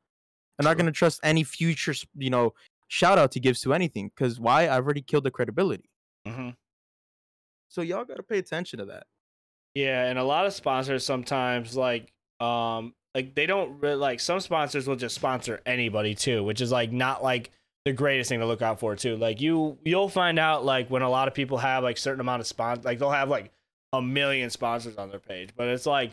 [0.58, 2.52] I'm not going to trust any future, you know,
[2.88, 4.10] shout out he gives to anything.
[4.14, 4.68] Because why?
[4.68, 5.90] I've already killed the credibility.
[6.26, 6.54] Mhm.
[7.68, 9.04] So y'all got to pay attention to that.
[9.74, 14.40] Yeah, and a lot of sponsors sometimes like um like they don't really like some
[14.40, 17.50] sponsors will just sponsor anybody too, which is like not like
[17.84, 19.16] the greatest thing to look out for too.
[19.16, 22.40] Like you you'll find out like when a lot of people have like certain amount
[22.40, 23.50] of sponsors like they'll have like
[23.92, 26.12] a million sponsors on their page, but it's like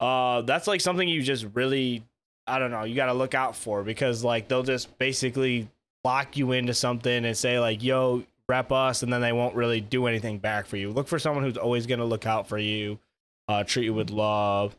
[0.00, 2.04] uh that's like something you just really
[2.46, 5.68] I don't know, you got to look out for because like they'll just basically
[6.04, 9.80] lock you into something and say like, "Yo, rep us," and then they won't really
[9.80, 10.90] do anything back for you.
[10.90, 13.00] Look for someone who's always going to look out for you,
[13.48, 14.76] uh, treat you with love,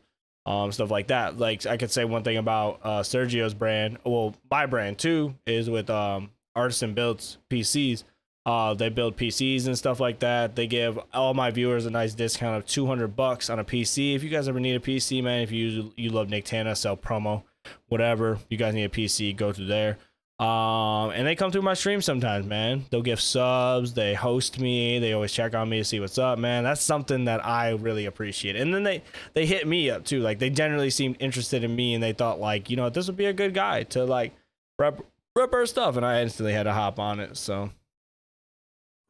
[0.48, 1.36] um, stuff like that.
[1.36, 3.98] Like I could say one thing about uh, Sergio's brand.
[4.02, 8.04] Well, my brand too is with um, Artisan Builds PCs.
[8.46, 10.56] Uh, they build PCs and stuff like that.
[10.56, 14.14] They give all my viewers a nice discount of 200 bucks on a PC.
[14.14, 16.96] If you guys ever need a PC, man, if you you love Nick Tana, sell
[16.96, 17.42] promo,
[17.88, 19.98] whatever, you guys need a PC, go through there.
[20.38, 22.84] Um, and they come through my stream sometimes, man.
[22.90, 26.38] They'll give subs, they host me, they always check on me to see what's up,
[26.38, 26.62] man.
[26.62, 28.54] That's something that I really appreciate.
[28.54, 29.02] And then they
[29.34, 30.20] they hit me up too.
[30.20, 33.16] Like they generally seemed interested in me and they thought like, you know, this would
[33.16, 34.32] be a good guy to like
[34.78, 35.00] rep
[35.34, 35.96] rep our stuff.
[35.96, 37.36] And I instantly had to hop on it.
[37.36, 37.70] So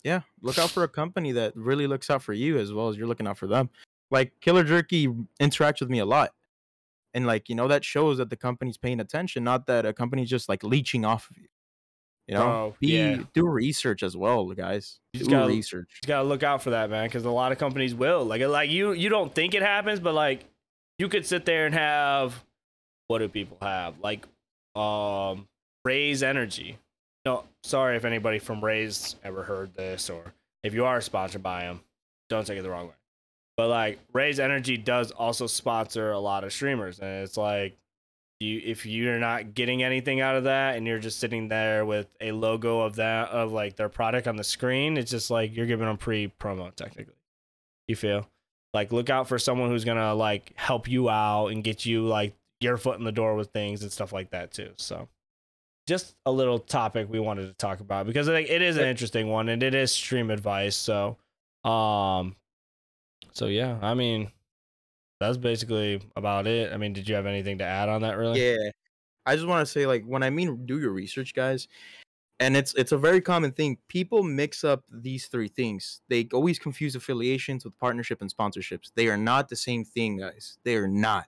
[0.04, 2.96] yeah, look out for a company that really looks out for you as well as
[2.96, 3.68] you're looking out for them.
[4.10, 5.08] Like Killer Jerky
[5.40, 6.32] interacts with me a lot.
[7.18, 10.30] And like, you know, that shows that the company's paying attention, not that a company's
[10.30, 11.48] just like leeching off of you.
[12.28, 13.22] You know, Oh, be yeah.
[13.34, 15.00] do research as well, guys.
[15.14, 15.88] You Do gotta- research.
[15.94, 18.24] just gotta look out for that, man, because a lot of companies will.
[18.24, 20.44] Like, like you, you don't think it happens, but like,
[21.00, 22.44] you could sit there and have,
[23.08, 23.98] what do people have?
[23.98, 24.24] Like,
[24.76, 25.48] um,
[25.84, 26.78] Raze Energy.
[27.24, 30.22] No, sorry if anybody from Raze ever heard this, or
[30.62, 31.80] if you are sponsored by them,
[32.28, 32.94] don't take it the wrong way.
[33.58, 37.76] But like, Raze Energy does also sponsor a lot of streamers, and it's like,
[38.40, 42.06] you if you're not getting anything out of that and you're just sitting there with
[42.20, 45.66] a logo of that of like their product on the screen it's just like you're
[45.66, 47.14] giving them pre promo technically.
[47.88, 48.28] You feel?
[48.74, 52.34] Like look out for someone who's gonna like help you out and get you like
[52.60, 55.08] your foot in the door with things and stuff like that too so.
[55.88, 59.28] Just a little topic we wanted to talk about because like it is an interesting
[59.28, 61.16] one and it is stream advice so
[61.64, 62.36] um
[63.32, 64.30] so yeah i mean
[65.20, 68.40] that's basically about it i mean did you have anything to add on that really
[68.40, 68.70] Yeah.
[69.26, 71.68] I just want to say, like, when I mean do your research, guys,
[72.40, 73.76] and it's it's a very common thing.
[73.88, 76.00] People mix up these three things.
[76.08, 78.90] They always confuse affiliations with partnership and sponsorships.
[78.94, 80.56] They are not the same thing, guys.
[80.64, 81.26] They are not.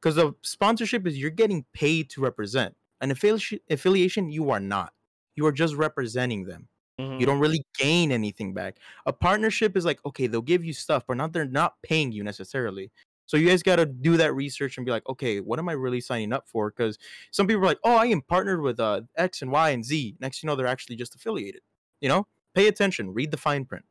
[0.00, 2.74] Because a sponsorship is you're getting paid to represent.
[3.02, 4.94] An affiliation affiliation, you are not.
[5.36, 6.68] You are just representing them.
[7.00, 7.20] Mhm.
[7.20, 8.78] You don't really gain anything back.
[9.06, 12.24] A partnership is like, okay, they'll give you stuff, but not they're not paying you
[12.24, 12.90] necessarily.
[13.26, 15.72] So you guys got to do that research and be like, okay, what am I
[15.72, 16.70] really signing up for?
[16.70, 16.98] Because
[17.30, 20.16] some people are like, oh, I am partnered with uh, X and Y and Z.
[20.20, 21.62] Next, you know, they're actually just affiliated.
[22.00, 23.84] You know, pay attention, read the fine print.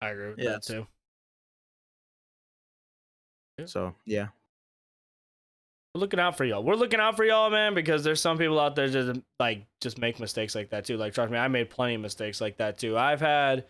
[0.00, 0.86] i agree with Yeah, that too
[3.66, 4.28] So yeah,
[5.94, 6.64] We're looking out for y'all.
[6.64, 9.96] We're looking out for y'all, man, because there's some people out there just like just
[9.96, 10.96] make mistakes like that too.
[10.96, 12.98] Like trust me, I made plenty of mistakes like that too.
[12.98, 13.64] I've had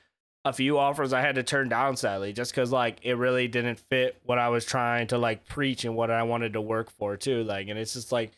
[0.46, 3.78] a few offers I had to turn down sadly, just because like it really didn't
[3.90, 7.18] fit what I was trying to like preach and what I wanted to work for
[7.18, 7.44] too.
[7.44, 8.32] Like, and it's just like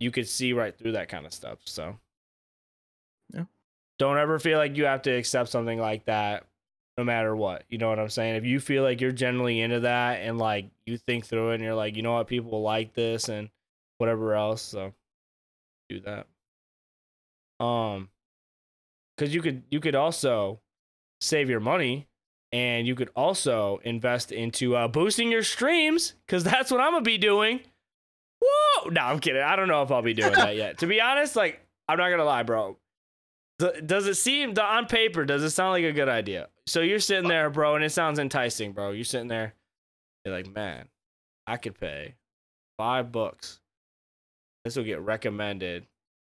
[0.00, 1.58] you could see right through that kind of stuff.
[1.66, 1.98] So
[3.34, 3.44] Yeah.
[3.98, 6.46] don't ever feel like you have to accept something like that
[6.98, 7.64] no matter what.
[7.70, 8.34] You know what I'm saying?
[8.34, 11.62] If you feel like you're generally into that and like you think through it and
[11.64, 13.50] you're like, you know what, people like this and
[13.98, 14.60] whatever else.
[14.60, 14.92] So
[15.88, 16.26] do that.
[17.64, 18.08] Um,
[19.16, 20.60] because you could you could also
[21.20, 22.08] save your money
[22.50, 27.02] and you could also invest into uh, boosting your streams because that's what I'm gonna
[27.02, 27.60] be doing.
[28.42, 28.90] Whoa!
[28.90, 29.42] No, I'm kidding.
[29.42, 30.78] I don't know if I'll be doing that yet.
[30.78, 32.76] To be honest, like I'm not gonna lie, bro.
[33.58, 35.24] Does it seem on paper?
[35.24, 36.48] Does it sound like a good idea?
[36.66, 38.92] So you're sitting there, bro, and it sounds enticing, bro.
[38.92, 39.54] You're sitting there,
[40.24, 40.86] you're like, man,
[41.46, 42.14] I could pay
[42.76, 43.60] five bucks.
[44.64, 45.86] This will get recommended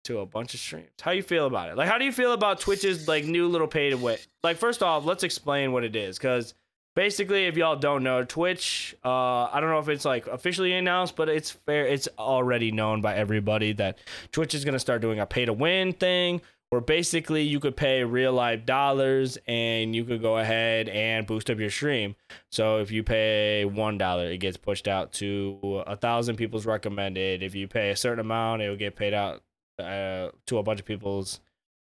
[0.05, 0.89] to a bunch of streams.
[1.01, 1.75] How you feel about it?
[1.75, 4.17] Like, how do you feel about Twitch's like new little pay to win?
[4.43, 6.53] Like, first off, let's explain what it is, because
[6.95, 11.17] basically, if y'all don't know, Twitch, uh, I don't know if it's like officially announced,
[11.17, 11.85] but it's fair.
[11.85, 13.97] It's already known by everybody that
[14.31, 18.03] Twitch is gonna start doing a pay to win thing, where basically you could pay
[18.03, 22.15] real life dollars and you could go ahead and boost up your stream.
[22.51, 27.41] So if you pay one dollar, it gets pushed out to a thousand people's recommended.
[27.41, 29.43] If you pay a certain amount, it will get paid out
[29.79, 31.39] uh, to a bunch of people's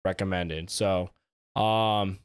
[0.05, 0.68] recommended.
[0.68, 1.11] So,
[1.55, 2.18] um,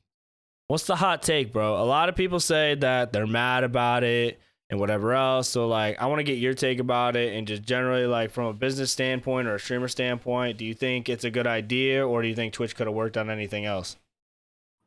[0.68, 1.82] what's the hot take, bro?
[1.82, 4.42] A lot of people say that they're mad about it
[4.72, 5.50] and whatever else.
[5.50, 8.46] So, like, I want to get your take about it and just generally, like, from
[8.48, 12.24] a business standpoint or a streamer standpoint, do you think it's a good idea or
[12.24, 13.98] do you think Twitch could have worked on anything else?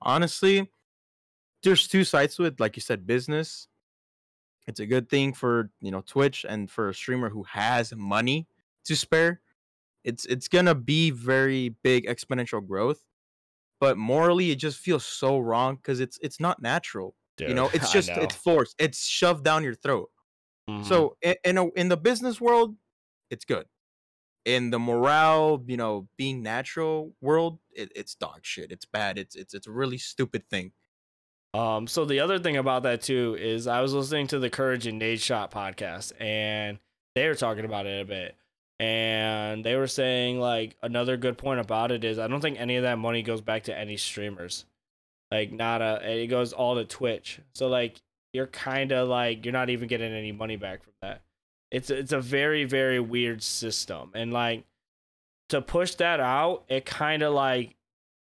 [0.04, 0.70] honestly,
[1.62, 2.60] there's two sides to it.
[2.60, 3.66] Like you said, business.
[4.66, 8.46] It's a good thing for you know Twitch and for a streamer who has money
[8.84, 9.40] to spare.
[10.04, 13.00] It's it's gonna be very big exponential growth,
[13.80, 17.14] but morally it just feels so wrong because it's it's not natural.
[17.38, 18.22] You know, it's just know.
[18.22, 18.74] it's forced.
[18.78, 20.10] It's shoved down your throat.
[20.68, 20.84] Mhm.
[20.84, 22.76] So in in, a, in the business world,
[23.30, 23.66] it's good.
[24.44, 28.70] In the morale, you know, being natural world, it, it's dog shit.
[28.70, 29.18] It's bad.
[29.18, 30.72] It's it's it's a really stupid thing.
[31.54, 34.86] Um, so the other thing about that too is I was listening to the Courage
[34.88, 36.78] and Nadeshot podcast and
[37.14, 38.36] they were talking about it a bit.
[38.80, 42.74] And they were saying like another good point about it is I don't think any
[42.76, 44.64] of that money goes back to any streamers.
[45.34, 47.40] Like not a it goes all to Twitch.
[47.54, 48.00] So like
[48.32, 51.22] you're kind of like you're not even getting any money back from that.
[51.70, 54.12] It's it's a very very weird system.
[54.14, 54.64] And like
[55.48, 57.74] to push that out, it kind of like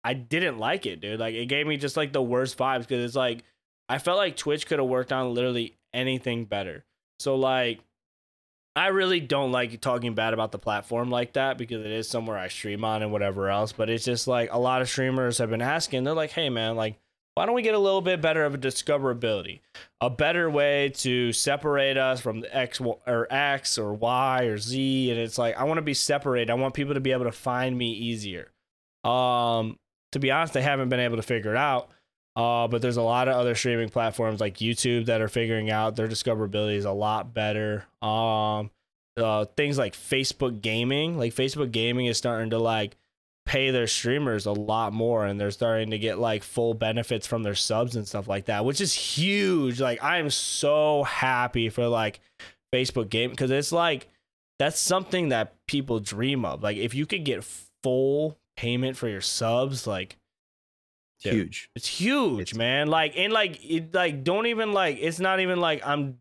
[0.02, 1.20] I didn't like it, dude.
[1.20, 3.44] Like it gave me just like the worst vibes because it's like
[3.88, 6.84] I felt like Twitch could have worked on literally anything better.
[7.20, 7.80] So like
[8.76, 12.36] I really don't like talking bad about the platform like that because it is somewhere
[12.36, 13.72] I stream on and whatever else.
[13.72, 16.04] But it's just like a lot of streamers have been asking.
[16.04, 16.98] They're like, hey man, like
[17.36, 19.60] why don't we get a little bit better of a discoverability,
[20.00, 25.10] a better way to separate us from the X or X or Y or Z?
[25.10, 26.50] And it's like I want to be separated.
[26.50, 28.52] I want people to be able to find me easier.
[29.04, 29.78] Um,
[30.12, 31.90] to be honest, they haven't been able to figure it out.
[32.36, 35.96] Uh, but there's a lot of other streaming platforms like YouTube that are figuring out
[35.96, 37.86] their discoverability is a lot better.
[38.02, 38.70] Um,
[39.16, 42.96] uh, things like Facebook Gaming, like Facebook Gaming is starting to like
[43.46, 47.42] pay their streamers a lot more, and they're starting to get like full benefits from
[47.42, 49.80] their subs and stuff like that, which is huge.
[49.80, 52.20] Like I am so happy for like
[52.74, 54.08] Facebook Game because it's like
[54.58, 56.62] that's something that people dream of.
[56.62, 57.44] Like if you could get
[57.82, 60.16] full payment for your subs, like
[61.20, 61.70] Huge.
[61.74, 62.88] it's huge, It's- man.
[62.88, 66.18] Like and like it like don't even like it's not even like I'm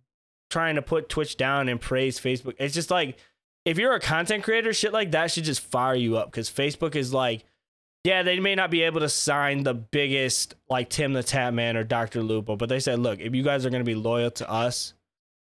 [0.49, 2.55] trying to put Twitch down and praise Facebook.
[2.59, 3.17] It's just like
[3.65, 6.95] if you're a content creator, shit like that should just fire you up because Facebook
[6.95, 7.43] is like,
[8.03, 11.83] yeah, they may not be able to sign the biggest like Tim the Tatman or
[11.83, 12.21] Dr.
[12.21, 14.93] Lupo, but they said, look, if you guys are gonna be loyal to us,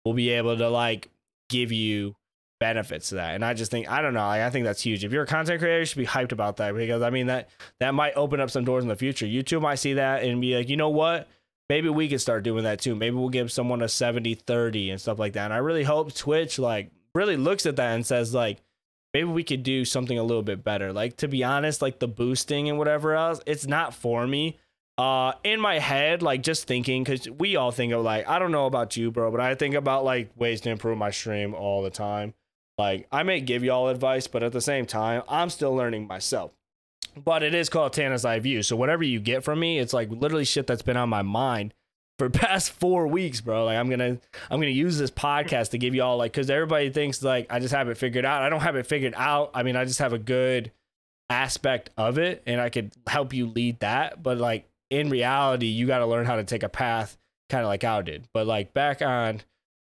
[0.05, 1.09] we'll be able to like
[1.49, 2.15] give you
[2.59, 3.35] benefits to that.
[3.35, 5.03] And I just think I don't know, like, I think that's huge.
[5.03, 7.49] If you're a content creator, you should be hyped about that because I mean that
[7.79, 9.25] that might open up some doors in the future.
[9.25, 11.27] YouTube might see that and be like, you know what?
[11.69, 12.95] Maybe we could start doing that too.
[12.95, 15.45] Maybe we'll give someone a 70 30 and stuff like that.
[15.45, 18.61] And I really hope Twitch like really looks at that and says like
[19.13, 20.93] maybe we could do something a little bit better.
[20.93, 24.57] Like to be honest, like the boosting and whatever else, it's not for me.
[24.97, 28.51] Uh in my head, like just thinking cuz we all think of like I don't
[28.51, 31.81] know about you, bro, but I think about like ways to improve my stream all
[31.81, 32.33] the time.
[32.78, 36.51] Like I may give y'all advice, but at the same time, I'm still learning myself
[37.15, 38.63] but it is called Tana's Eye View.
[38.63, 41.74] So whatever you get from me, it's like literally shit that's been on my mind
[42.17, 43.65] for past four weeks, bro.
[43.65, 44.17] Like I'm gonna
[44.49, 47.74] I'm gonna use this podcast to give y'all like because everybody thinks like I just
[47.74, 48.41] have it figured out.
[48.41, 49.51] I don't have it figured out.
[49.53, 50.71] I mean, I just have a good
[51.30, 54.21] aspect of it, and I could help you lead that.
[54.21, 57.17] But like in reality, you got to learn how to take a path,
[57.49, 58.28] kind of like I did.
[58.34, 59.41] But like back on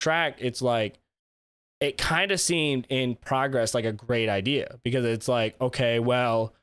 [0.01, 0.95] track, it's like
[1.83, 6.55] it kind of seemed in progress like a great idea because it's like okay, well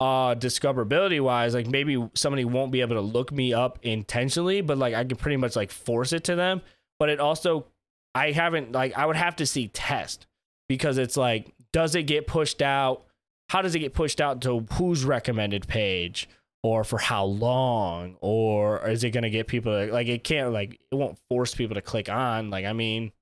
[0.00, 4.76] uh discoverability wise like maybe somebody won't be able to look me up intentionally but
[4.76, 6.60] like i can pretty much like force it to them
[6.98, 7.64] but it also
[8.12, 10.26] i haven't like i would have to see test
[10.68, 13.04] because it's like, does it get pushed out?
[13.48, 16.28] How does it get pushed out to whose recommended page?
[16.62, 18.16] Or for how long?
[18.20, 21.74] Or is it gonna get people to, like it can't like it won't force people
[21.74, 22.48] to click on.
[22.48, 23.12] Like I mean,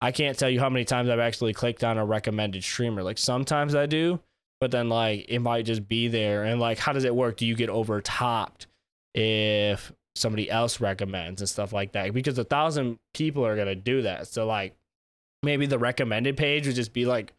[0.00, 3.02] I can't tell you how many times I've actually clicked on a recommended streamer.
[3.02, 4.20] Like sometimes I do,
[4.60, 6.44] but then like it might just be there.
[6.44, 7.36] And like, how does it work?
[7.38, 8.66] Do you get overtopped
[9.14, 12.12] if somebody else recommends and stuff like that?
[12.12, 14.28] Because a thousand people are gonna do that.
[14.28, 14.76] So like,
[15.42, 17.32] maybe the recommended page would just be like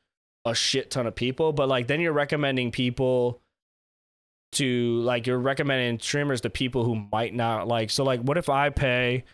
[0.45, 3.39] a shit ton of people, but like then you're recommending people
[4.53, 7.91] to like you're recommending streamers to people who might not like.
[7.91, 9.25] So like, what if I pay,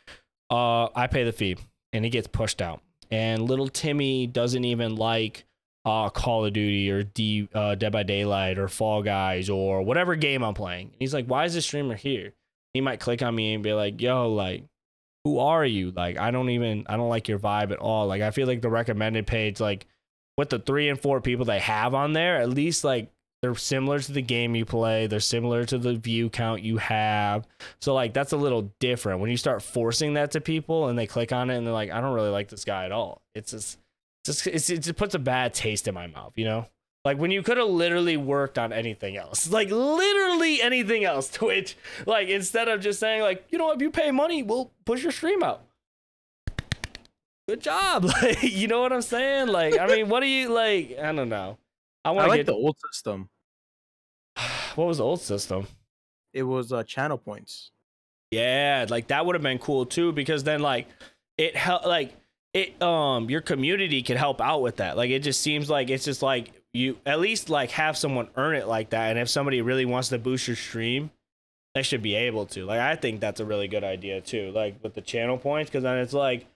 [0.49, 1.55] uh, I pay the fee
[1.93, 2.81] and it gets pushed out
[3.13, 5.45] and little Timmy doesn't even like
[5.85, 10.15] uh, Call of Duty or D, uh, Dead by Daylight or Fall Guys or whatever
[10.15, 10.93] game I'm playing.
[10.97, 12.33] He's like, why is this streamer here?
[12.73, 14.63] He might click on me and be like, yo, like,
[15.25, 15.91] who are you?
[15.91, 18.07] Like, I don't even, I don't like your vibe at all.
[18.07, 19.85] Like, I feel like the recommended page, like,
[20.35, 23.12] with the three and four people they have on there, at least like
[23.43, 25.05] they're similar to the game you play.
[25.05, 27.45] They're similar to the view count you have.
[27.81, 31.07] So like that's a little different when you start forcing that to people and they
[31.07, 33.21] click on it and they're like, I don't really like this guy at all.
[33.35, 33.79] It's just,
[34.23, 36.67] just it's, it just puts a bad taste in my mouth, you know.
[37.03, 41.75] Like when you could have literally worked on anything else, like literally anything else, Twitch.
[42.05, 45.11] Like instead of just saying like, you know, if you pay money, we'll push your
[45.11, 45.63] stream out.
[47.49, 49.49] Good job, like you know what I'm saying.
[49.49, 50.97] Like I mean, what do you like?
[50.97, 51.57] I don't know.
[52.05, 53.29] I I want to like get the old system.
[54.75, 55.67] What was the old system?
[56.33, 57.71] It was uh, channel points.
[58.31, 60.87] Yeah, like that would have been cool too because then like
[61.37, 62.15] it help like
[62.53, 64.97] it um your community could help out with that.
[64.97, 68.55] Like it just seems like it's just like you at least like have someone earn
[68.55, 71.11] it like that and if somebody really wants to boost your stream,
[71.75, 72.65] they should be able to.
[72.65, 74.51] Like I think that's a really good idea too.
[74.51, 76.47] Like with the channel points cuz then it's like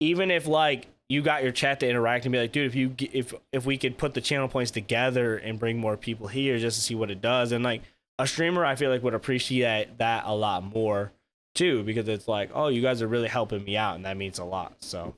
[0.00, 2.94] even if like you got your chat to interact and be like, dude, if you
[3.12, 6.78] if if we could put the channel points together and bring more people here just
[6.78, 7.82] to see what it does, and like
[8.18, 11.12] a streamer, I feel like would appreciate that a lot more
[11.54, 14.38] too because it's like, oh, you guys are really helping me out, and that means
[14.38, 14.74] a lot.
[14.80, 15.14] So,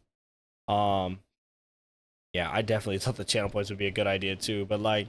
[0.68, 1.18] um,
[2.32, 5.09] yeah, I definitely thought the channel points would be a good idea too, but like.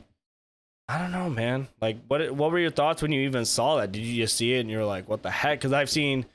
[0.89, 1.69] I don't know, man.
[1.79, 3.93] Like, what what were your thoughts when you even saw that?
[3.93, 6.25] Did you just see it and you're like, "What the heck?" Because I've seen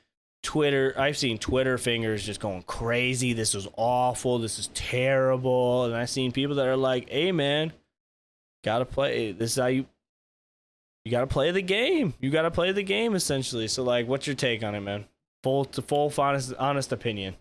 [0.43, 3.33] Twitter, I've seen Twitter fingers just going crazy.
[3.33, 4.39] This is awful.
[4.39, 5.85] This is terrible.
[5.85, 7.73] And I've seen people that are like, "Hey, man,
[8.63, 9.31] gotta play.
[9.31, 9.85] This is how you.
[11.03, 12.13] You gotta play the game.
[12.19, 15.05] You gotta play the game essentially." So, like, what's your take on it, man?
[15.43, 17.35] Full to full honest honest opinion.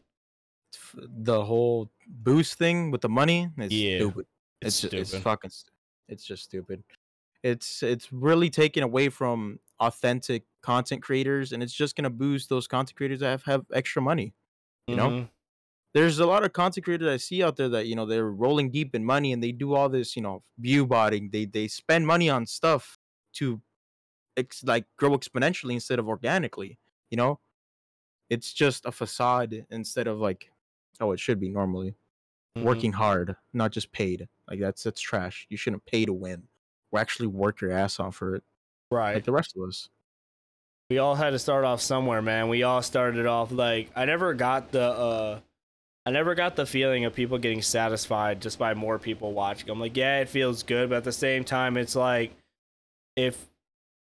[0.94, 4.26] The whole boost thing with the money is Yeah, stupid.
[4.61, 5.51] It's, It's, just, it's fucking.
[6.09, 6.82] It's just stupid.
[7.42, 12.66] It's it's really taken away from authentic content creators, and it's just gonna boost those
[12.68, 14.35] content creators that have, have extra money.
[14.89, 15.11] you know?
[15.11, 15.31] Mhm.
[15.95, 18.70] there's a lot of content creators I see out there that you know they're rolling
[18.70, 21.31] deep in money and they do all this you know view botting.
[21.31, 22.99] They they spend money on stuff
[23.35, 23.62] to
[24.37, 26.79] ex- like grow exponentially instead of organically.
[27.11, 27.41] You know,
[28.31, 30.51] it's just a facade instead of like
[31.01, 31.95] oh it should be normally
[32.57, 32.64] Mhm.
[32.64, 34.29] working hard, not just paid.
[34.49, 35.47] Like that's that's trash.
[35.51, 36.49] You shouldn't pay to win.
[36.93, 38.45] Or actually work your ass off for it,
[38.91, 39.14] right.
[39.14, 39.89] like the rest of us.
[40.91, 42.49] we all had to start off somewhere, man.
[42.49, 45.41] We all started off like I never got the uh
[46.05, 49.68] I never got the feeling of people getting satisfied just by more people watching.
[49.70, 52.32] I'm like, yeah, it feels good, but at the same time it's like
[53.16, 53.37] if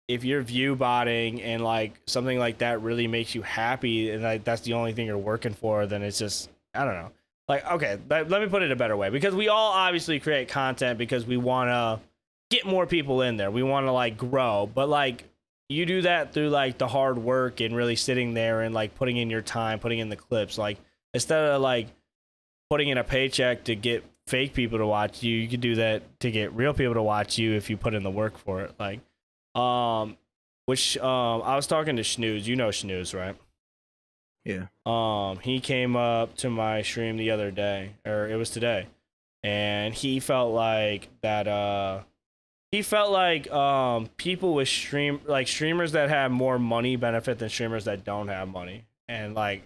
[0.09, 4.45] if you're view botting and like something like that really makes you happy and like
[4.45, 7.13] that's the only thing you're working for, then it's just I don't know.
[7.49, 10.49] Like, okay, let, let me put it a better way because we all obviously create
[10.49, 12.01] content because we want to
[12.53, 13.51] get more people in there.
[13.51, 15.25] We want to like grow, but like
[15.71, 19.17] you do that through like the hard work and really sitting there and like putting
[19.17, 20.59] in your time, putting in the clips.
[20.59, 20.79] Like
[21.15, 21.89] instead of like
[22.69, 26.03] putting in a paycheck to get fake people to watch you, you could do that
[26.21, 28.75] to get real people to watch you if you put in the work for it.
[28.79, 29.01] Like,
[29.61, 30.19] um,
[30.67, 32.47] which um, I was talking to Snooze.
[32.47, 33.35] You know Snooze, right?
[34.45, 34.67] Yeah.
[34.85, 38.89] Um, he came up to my stream the other day, or it was today,
[39.43, 41.49] and he felt like that.
[41.49, 42.03] Uh,
[42.73, 47.49] he felt like um people with stream like streamers that have more money benefit than
[47.51, 49.63] streamers that don't have money, and like,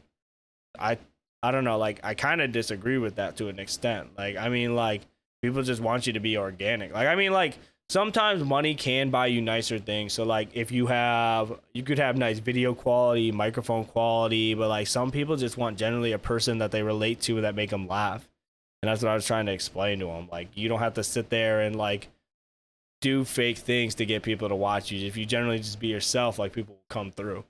[0.78, 0.98] I
[1.42, 4.10] I don't know, like I kind of disagree with that to an extent.
[4.18, 5.02] Like, I mean, like
[5.40, 6.92] people just want you to be organic.
[6.92, 7.56] Like, I mean, like
[7.88, 10.12] sometimes money can buy you nicer things.
[10.12, 14.88] So like if you have you could have nice video quality, microphone quality, but like
[14.88, 18.28] some people just want generally a person that they relate to that make them laugh.
[18.82, 20.28] And that's what I was trying to explain to them.
[20.30, 22.08] Like you don't have to sit there and like
[23.00, 25.06] do fake things to get people to watch you.
[25.06, 27.44] If you generally just be yourself, like people come through.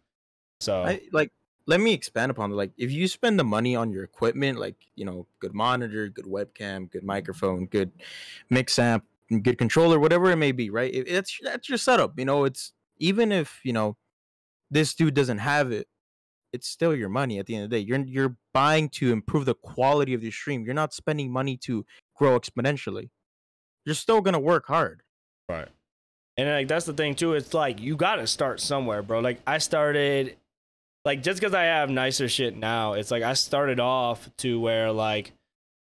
[0.60, 1.32] So I like
[1.66, 2.54] let me expand upon it.
[2.54, 6.26] Like, if you spend the money on your equipment, like you know, good monitor, good
[6.26, 7.90] webcam, good microphone, good
[8.50, 9.04] mix amp,
[9.42, 10.92] good controller, whatever it may be, right?
[10.92, 12.18] It, it's that's your setup.
[12.18, 13.96] You know, it's even if you know
[14.70, 15.88] this dude doesn't have it,
[16.52, 17.84] it's still your money at the end of the day.
[17.84, 20.64] You're you're buying to improve the quality of your stream.
[20.64, 21.84] You're not spending money to
[22.14, 23.10] grow exponentially.
[23.84, 25.02] You're still gonna work hard.
[25.48, 25.68] Right.
[26.36, 27.34] And like that's the thing too.
[27.34, 29.20] It's like you got to start somewhere, bro.
[29.20, 30.36] Like I started,
[31.04, 34.92] like just because I have nicer shit now, it's like I started off to where
[34.92, 35.32] like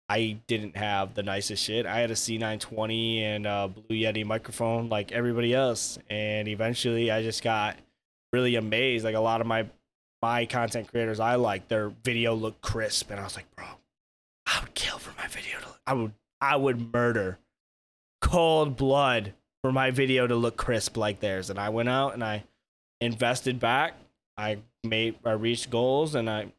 [0.08, 1.84] I didn't have the nicest shit.
[1.84, 7.22] I had a C920 and a Blue Yeti microphone like everybody else, and eventually I
[7.22, 7.76] just got
[8.32, 9.04] really amazed.
[9.04, 9.66] Like a lot of my
[10.22, 13.66] my content creators I like, their video looked crisp, and I was like, bro,
[14.46, 15.66] I would kill for my video to.
[15.86, 17.38] I would I would murder
[18.22, 21.50] cold blood for my video to look crisp like theirs.
[21.50, 22.44] And I went out and I
[23.00, 23.94] invested back.
[24.36, 26.52] I made I reached goals and I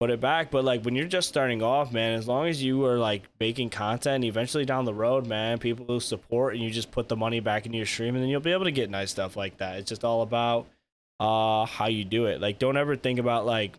[0.00, 0.50] put it back.
[0.50, 3.70] But like when you're just starting off, man, as long as you are like making
[3.70, 7.40] content, eventually down the road, man, people will support and you just put the money
[7.40, 9.78] back into your stream and then you'll be able to get nice stuff like that.
[9.78, 10.66] It's just all about
[11.18, 12.40] uh how you do it.
[12.40, 13.78] Like don't ever think about like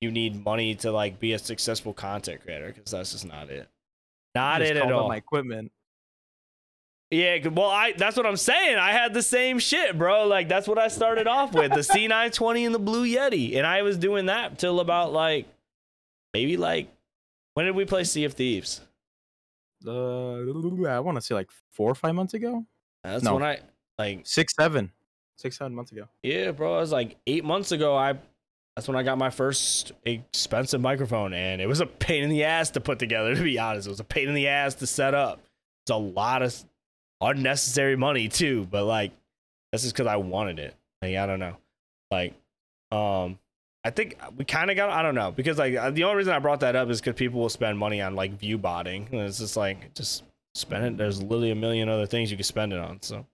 [0.00, 3.68] you need money to like be a successful content creator because that's just not it.
[4.34, 5.08] Not it at all.
[5.08, 5.72] My equipment.
[7.14, 8.76] Yeah, well, I that's what I'm saying.
[8.76, 10.26] I had the same shit, bro.
[10.26, 13.82] Like that's what I started off with, the C920 and the Blue Yeti, and I
[13.82, 15.46] was doing that till about like
[16.32, 16.88] maybe like
[17.54, 18.80] when did we play Sea of Thieves?
[19.86, 22.64] Uh, I want to say like four or five months ago.
[23.02, 23.34] That's No.
[23.34, 23.60] when I
[23.98, 24.90] like Six, seven,
[25.36, 26.08] six, seven months ago.
[26.22, 26.78] yeah, bro.
[26.78, 27.96] It was like eight months ago.
[27.96, 28.14] I
[28.74, 32.42] that's when I got my first expensive microphone, and it was a pain in the
[32.44, 33.34] ass to put together.
[33.36, 35.40] To be honest, it was a pain in the ass to set up.
[35.84, 36.52] It's a lot of
[37.24, 39.12] unnecessary money too, but like
[39.72, 40.74] that's just because I wanted it.
[41.02, 41.56] Like I don't know,
[42.10, 42.34] like
[42.92, 43.38] um.
[43.86, 44.88] I think we kind of got.
[44.88, 47.38] I don't know because like the only reason I brought that up is because people
[47.38, 49.08] will spend money on like view botting.
[49.12, 50.22] And it's just like just
[50.54, 50.96] spend it.
[50.96, 53.02] There's literally a million other things you can spend it on.
[53.02, 53.26] So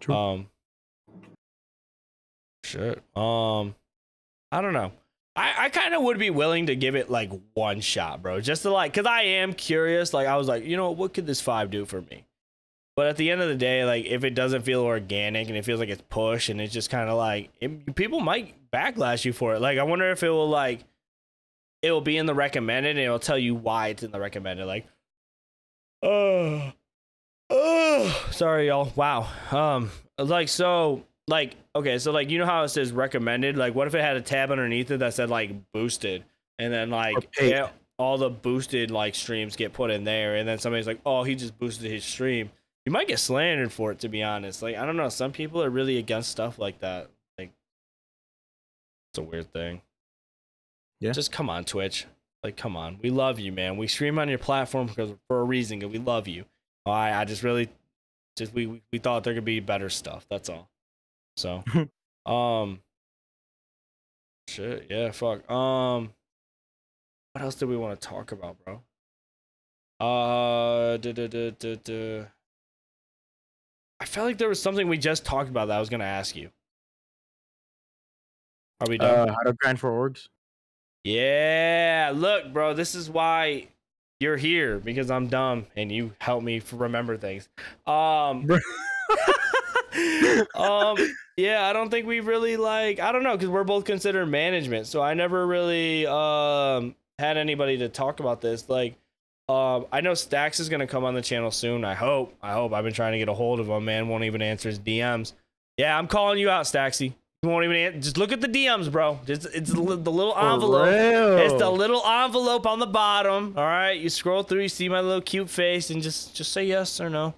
[0.00, 0.12] True.
[0.12, 0.48] um,
[2.64, 3.00] shit.
[3.14, 3.76] Um,
[4.50, 4.90] I don't know.
[5.36, 8.40] I, I kind of would be willing to give it like one shot, bro.
[8.40, 10.12] Just to like, cause I am curious.
[10.12, 12.26] Like, I was like, you know, what could this five do for me?
[12.96, 15.64] But at the end of the day, like, if it doesn't feel organic and it
[15.64, 19.32] feels like it's push and it's just kind of like, it, people might backlash you
[19.32, 19.60] for it.
[19.60, 20.80] Like, I wonder if it will like,
[21.80, 24.66] it will be in the recommended and it'll tell you why it's in the recommended.
[24.66, 24.86] Like,
[26.02, 26.72] oh,
[27.48, 28.92] oh, sorry, y'all.
[28.96, 29.28] Wow.
[29.50, 33.56] Um, like, so, like, okay, so like, you know how it says recommended?
[33.56, 36.24] Like, what if it had a tab underneath it that said like boosted,
[36.58, 40.58] and then like, yeah, all the boosted like streams get put in there, and then
[40.58, 42.50] somebody's like, oh, he just boosted his stream.
[42.84, 44.62] You might get slandered for it, to be honest.
[44.62, 45.08] Like, I don't know.
[45.08, 47.10] Some people are really against stuff like that.
[47.38, 47.52] Like,
[49.12, 49.82] it's a weird thing.
[50.98, 51.12] Yeah.
[51.12, 52.06] Just come on, Twitch.
[52.42, 52.98] Like, come on.
[53.02, 53.76] We love you, man.
[53.76, 56.46] We stream on your platform because for a reason, and we love you.
[56.86, 57.68] I, I just really,
[58.36, 60.26] just we, we we thought there could be better stuff.
[60.30, 60.70] That's all.
[61.40, 61.64] So,
[62.30, 62.80] um,
[64.46, 65.50] shit, yeah, fuck.
[65.50, 66.12] Um,
[67.32, 68.82] what else do we want to talk about, bro?
[70.00, 72.24] Uh, duh, duh, duh, duh, duh.
[74.00, 76.36] I felt like there was something we just talked about that I was gonna ask
[76.36, 76.50] you.
[78.80, 79.30] Are we done?
[79.30, 80.28] Uh, how to grind for orgs?
[81.04, 83.68] Yeah, look, bro, this is why
[84.20, 87.48] you're here because I'm dumb and you help me remember things.
[87.86, 88.46] Um.
[90.54, 90.96] um,
[91.36, 93.00] yeah, I don't think we really like.
[93.00, 97.78] I don't know because we're both considered management, so I never really um had anybody
[97.78, 98.68] to talk about this.
[98.68, 98.94] Like,
[99.48, 101.84] um, I know Stax is gonna come on the channel soon.
[101.84, 102.34] I hope.
[102.42, 102.72] I hope.
[102.72, 103.84] I've been trying to get a hold of him.
[103.84, 105.32] Man, won't even answer his DMs.
[105.76, 107.14] Yeah, I'm calling you out, Staxy.
[107.42, 109.18] You won't even an- just look at the DMs, bro.
[109.24, 110.88] Just it's the, the little envelope.
[111.38, 113.54] It's the little envelope on the bottom.
[113.56, 116.64] All right, you scroll through, you see my little cute face, and just just say
[116.64, 117.32] yes or no.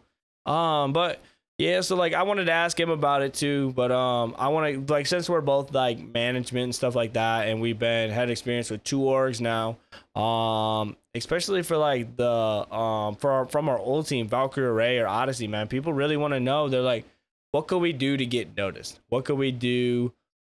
[0.45, 1.21] Um, but
[1.63, 4.87] yeah, so like I wanted to ask him about it too, but um, I want
[4.89, 8.31] to like since we're both like management and stuff like that, and we've been had
[8.31, 9.79] experience with two orgs now.
[10.21, 15.07] Um, especially for like the um for our, from our old team, Valkyrie Array or
[15.07, 16.69] Odyssey, man, people really want to know.
[16.69, 17.05] They're like,
[17.53, 18.99] what could we do to get noticed?
[19.09, 20.13] What could we do?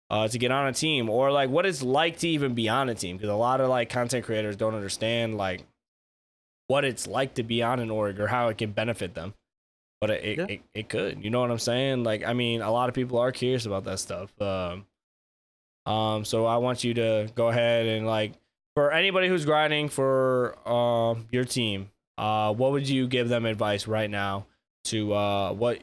[0.08, 2.88] uh, to get on a team or like what it's like to even be on
[2.88, 5.64] a team because a lot of like content creators don't understand like
[6.68, 9.34] what it's like to be on an org or how it can benefit them
[10.00, 10.46] but it, it, Yeah.
[10.48, 13.18] it, it could you know what i'm saying like i mean a lot of people
[13.18, 14.86] are curious about that stuff um
[15.86, 18.32] um so i want you to go ahead and like
[18.74, 23.86] for anybody who's grinding for um your team uh what would you give them advice
[23.86, 24.46] right now
[24.84, 25.80] to uh what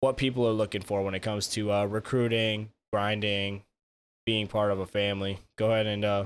[0.00, 3.62] what people are looking for when it comes to uh recruiting grinding
[4.24, 5.38] being part of a family.
[5.56, 6.24] Go ahead and uh,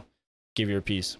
[0.56, 1.18] give your piece.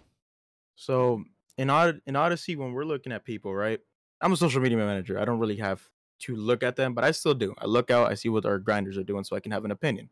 [0.76, 1.24] So
[1.58, 3.80] in Od- in Odyssey, when we're looking at people, right?
[4.20, 5.18] I'm a social media manager.
[5.18, 5.82] I don't really have
[6.20, 7.54] to look at them, but I still do.
[7.58, 9.70] I look out, I see what our grinders are doing, so I can have an
[9.70, 10.10] opinion.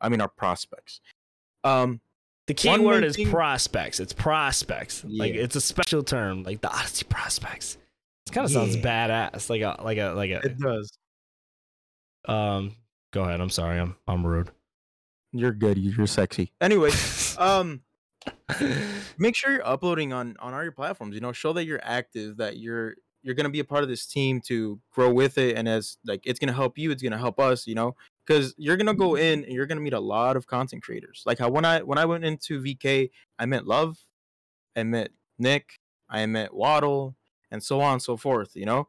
[0.00, 1.00] I mean, our prospects.
[1.64, 2.00] Um,
[2.46, 3.98] The key word is thing- prospects.
[4.00, 5.04] It's prospects.
[5.04, 7.78] Like it's a special term, like the Odyssey prospects.
[8.26, 10.40] It kind of sounds badass, like a like a like a.
[10.44, 10.90] it does.
[12.26, 12.76] Um,
[13.12, 13.40] go ahead.
[13.40, 13.78] I'm sorry.
[13.78, 14.50] I'm I'm rude.
[15.32, 15.78] You're good.
[15.78, 16.52] You're sexy.
[16.60, 16.90] Anyway,
[17.38, 17.80] um,
[19.18, 21.14] make sure you're uploading on on all your platforms.
[21.14, 24.06] You know, show that you're active, that you're you're gonna be a part of this
[24.06, 27.38] team to grow with it, and as like it's gonna help you, it's gonna help
[27.38, 27.66] us.
[27.66, 27.96] You know,
[28.26, 29.22] because you're gonna go mm-hmm.
[29.22, 31.22] in and you're gonna meet a lot of content creators.
[31.26, 33.98] Like how when I when I went into VK, I met Love,
[34.76, 37.16] I met Nick, I met Waddle,
[37.50, 38.52] and so on and so forth.
[38.54, 38.88] You know,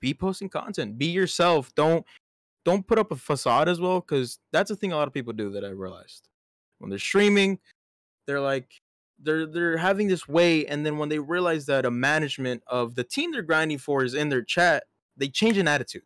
[0.00, 1.74] be posting content, be yourself.
[1.74, 2.04] Don't
[2.64, 5.32] don't put up a facade as well, because that's a thing a lot of people
[5.32, 6.28] do that I realized
[6.78, 7.58] when they're streaming,
[8.26, 8.81] they're like
[9.22, 13.04] they're they're having this way, and then when they realize that a management of the
[13.04, 14.84] team they're grinding for is in their chat,
[15.16, 16.02] they change an attitude.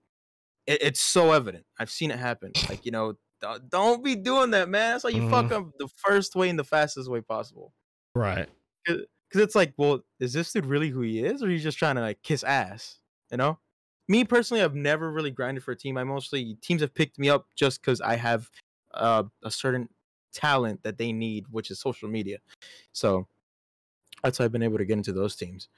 [0.67, 1.67] It, it's so evident.
[1.79, 2.53] I've seen it happen.
[2.69, 4.93] Like you know, don't- don't be doing that, man.
[4.95, 7.75] That's how you fuck up the first way and the fastest way possible.
[8.15, 8.49] right.
[8.85, 11.97] Because it's like, well, is this dude really who he is, or he's just trying
[11.97, 13.01] to like kiss ass?
[13.31, 13.59] You know,
[14.09, 15.99] me personally, I've never really grinded for a team.
[15.99, 18.49] I mostly teams have picked me up just because I have
[18.95, 19.89] uh, a certain
[20.37, 22.39] talent that they need, which is social media.
[22.93, 23.27] So
[24.23, 25.69] that's how I've been able to get into those teams.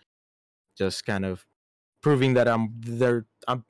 [0.76, 1.46] Just kind of
[2.02, 3.26] proving that I'm there.
[3.46, 3.64] I'm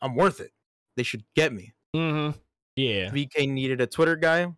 [0.00, 0.50] I'm worth it.
[0.96, 1.72] They should get me.
[1.94, 2.38] Mm-hmm.
[2.76, 3.10] Yeah.
[3.10, 4.52] VK needed a Twitter guy.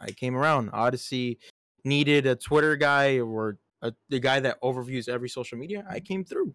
[0.00, 0.70] I came around.
[0.72, 1.38] Odyssey
[1.84, 5.84] needed a Twitter guy or a, the guy that overviews every social media.
[5.88, 6.54] I came through.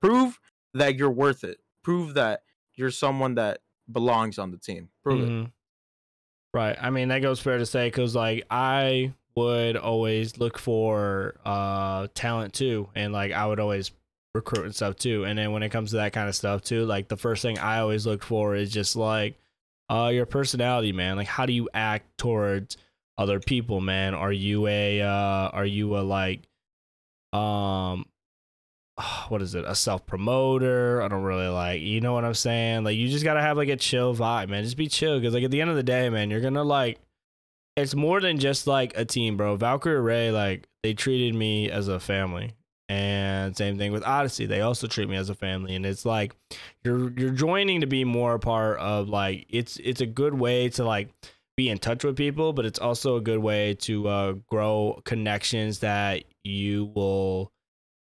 [0.00, 0.38] Prove
[0.74, 1.58] that you're worth it.
[1.82, 2.42] Prove that
[2.74, 4.88] you're someone that belongs on the team.
[5.02, 5.50] Prove it.
[6.52, 6.76] Right.
[6.80, 12.08] I mean, that goes fair to say because, like, I would always look for uh
[12.14, 13.92] talent too, and like I would always
[14.34, 15.24] recruit and stuff too.
[15.24, 17.58] And then when it comes to that kind of stuff too, like the first thing
[17.58, 19.36] I always look for is just like
[19.88, 21.16] uh your personality, man.
[21.16, 22.76] Like, how do you act towards
[23.16, 24.14] other people, man?
[24.14, 26.40] Are you a uh are you a like
[27.32, 28.04] um
[29.28, 29.64] what is it?
[29.66, 32.84] A self promoter i don't really like you know what i'm saying?
[32.84, 34.64] Like you just gotta have like a chill vibe man.
[34.64, 36.98] Just be chill because like at the end of the day man you're gonna like
[37.76, 39.56] it's more than just like a team bro.
[39.56, 42.52] Valkyrie ray like they treated me as a family.
[42.88, 44.46] And same thing with odyssey.
[44.46, 45.76] They also treat me as a family.
[45.76, 46.34] And it's like
[46.82, 50.68] you're you're joining to be more a part of like it's it's a good way
[50.70, 51.10] to like
[51.56, 55.80] be in touch with people but it's also a good way to uh grow connections
[55.80, 57.52] that you will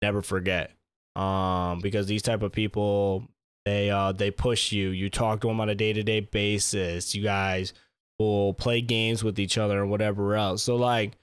[0.03, 0.73] never forget
[1.17, 3.27] um because these type of people
[3.65, 4.91] they uh they push you.
[4.91, 7.15] You talk to them on a day-to-day basis.
[7.15, 7.73] You guys
[8.19, 10.63] will play games with each other and whatever else.
[10.63, 11.17] So like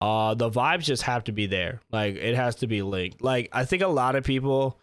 [0.00, 1.80] uh the vibes just have to be there.
[1.92, 3.22] Like it has to be linked.
[3.22, 4.78] Like i think a lot of people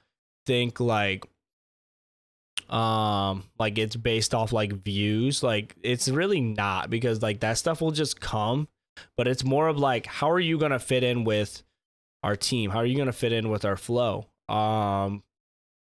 [0.45, 1.25] think like
[2.69, 5.41] um like it's based off like views.
[5.41, 8.67] Like it's really not because like that stuff will just come
[9.17, 11.63] but it's more of like how are you gonna fit in with
[12.21, 12.69] our team?
[12.69, 15.23] How are you gonna fit in with our flow um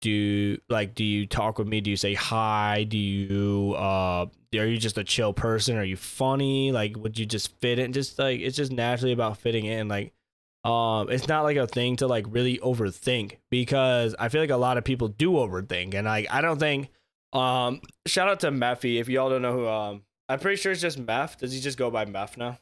[0.01, 1.81] do like do you talk with me?
[1.81, 2.85] Do you say hi?
[2.85, 5.77] Do you uh are you just a chill person?
[5.77, 6.73] Are you funny?
[6.73, 7.93] Like would you just fit in?
[7.93, 10.13] Just like it's just naturally about fitting in like
[10.65, 14.57] um it's not like a thing to like really overthink because i feel like a
[14.57, 16.89] lot of people do overthink and like i don't think
[17.33, 20.81] um shout out to Mephi if y'all don't know who um i'm pretty sure it's
[20.81, 21.39] just Meth.
[21.39, 22.59] Does he just go by Meth now?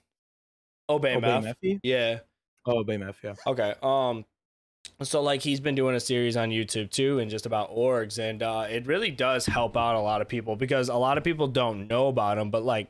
[0.89, 1.81] Obey, Obey Mephi?
[1.83, 2.21] yeah.
[2.67, 3.35] Oh, Obey Mephi, yeah.
[3.47, 3.75] Okay.
[3.83, 4.25] Um
[5.03, 8.43] so like he's been doing a series on YouTube too and just about orgs and
[8.43, 11.47] uh it really does help out a lot of people because a lot of people
[11.47, 12.89] don't know about them but like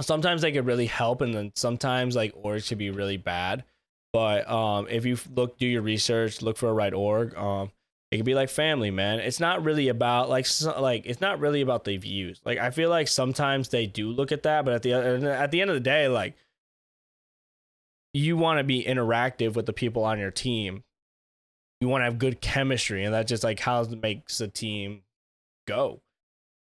[0.00, 3.64] sometimes they could really help and then sometimes like orgs could be really bad.
[4.12, 7.70] But um if you look do your research, look for a right org, um
[8.10, 9.20] it could be like family, man.
[9.20, 12.40] It's not really about like so, like it's not really about the views.
[12.44, 15.60] Like I feel like sometimes they do look at that, but at the at the
[15.60, 16.34] end of the day like
[18.12, 20.82] you want to be interactive with the people on your team.
[21.80, 25.02] You want to have good chemistry, and that's just like how it makes a team
[25.66, 26.00] go.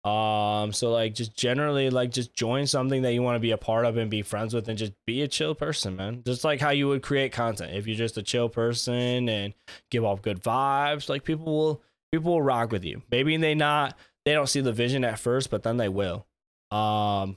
[0.04, 3.58] Um, so like just generally like just join something that you want to be a
[3.58, 6.22] part of and be friends with, and just be a chill person, man.
[6.26, 7.74] Just like how you would create content.
[7.74, 9.54] If you're just a chill person and
[9.90, 11.82] give off good vibes, like people will
[12.12, 13.02] people will rock with you.
[13.10, 16.26] Maybe they not they don't see the vision at first, but then they will.
[16.70, 17.36] Um,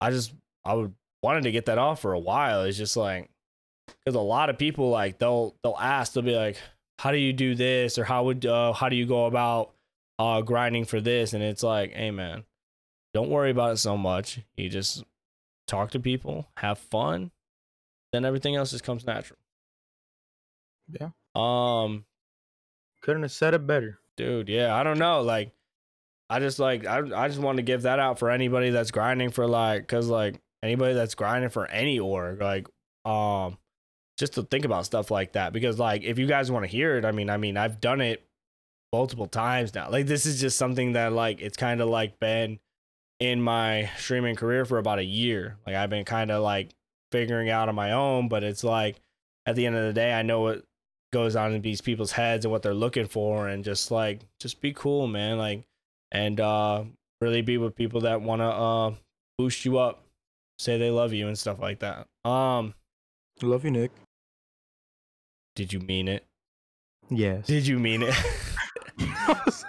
[0.00, 0.34] I just
[0.64, 2.64] I would wanted to get that off for a while.
[2.64, 3.30] It's just like
[3.86, 6.58] because a lot of people like they'll they'll ask they'll be like,
[6.98, 9.72] how do you do this or how would uh, how do you go about
[10.18, 11.32] uh grinding for this?
[11.32, 12.44] And it's like, hey man,
[13.12, 14.40] don't worry about it so much.
[14.56, 15.04] You just
[15.66, 17.30] talk to people, have fun,
[18.12, 19.38] then everything else just comes natural.
[20.88, 21.10] Yeah.
[21.34, 22.04] Um,
[23.02, 23.98] Couldn't have said it better.
[24.16, 25.22] dude, yeah, I don't know.
[25.22, 25.52] Like,
[26.30, 29.30] I just like I I just want to give that out for anybody that's grinding
[29.30, 32.66] for like, cause like anybody that's grinding for any org, like,
[33.04, 33.58] um,
[34.16, 35.52] just to think about stuff like that.
[35.52, 38.00] Because like, if you guys want to hear it, I mean, I mean, I've done
[38.00, 38.24] it
[38.92, 39.90] multiple times now.
[39.90, 42.58] Like, this is just something that like it's kind of like been
[43.20, 45.56] in my streaming career for about a year.
[45.66, 46.74] Like, I've been kind of like
[47.10, 49.00] figuring out on my own, but it's like
[49.46, 50.64] at the end of the day, I know what
[51.12, 54.60] goes on in these people's heads and what they're looking for and just like just
[54.60, 55.62] be cool man like
[56.10, 56.82] and uh
[57.20, 58.92] really be with people that want to uh
[59.38, 60.02] boost you up
[60.58, 62.74] say they love you and stuff like that um
[63.42, 63.90] Love you, Nick.
[65.54, 66.24] Did you mean it?
[67.10, 67.46] Yes.
[67.46, 68.14] did you mean it?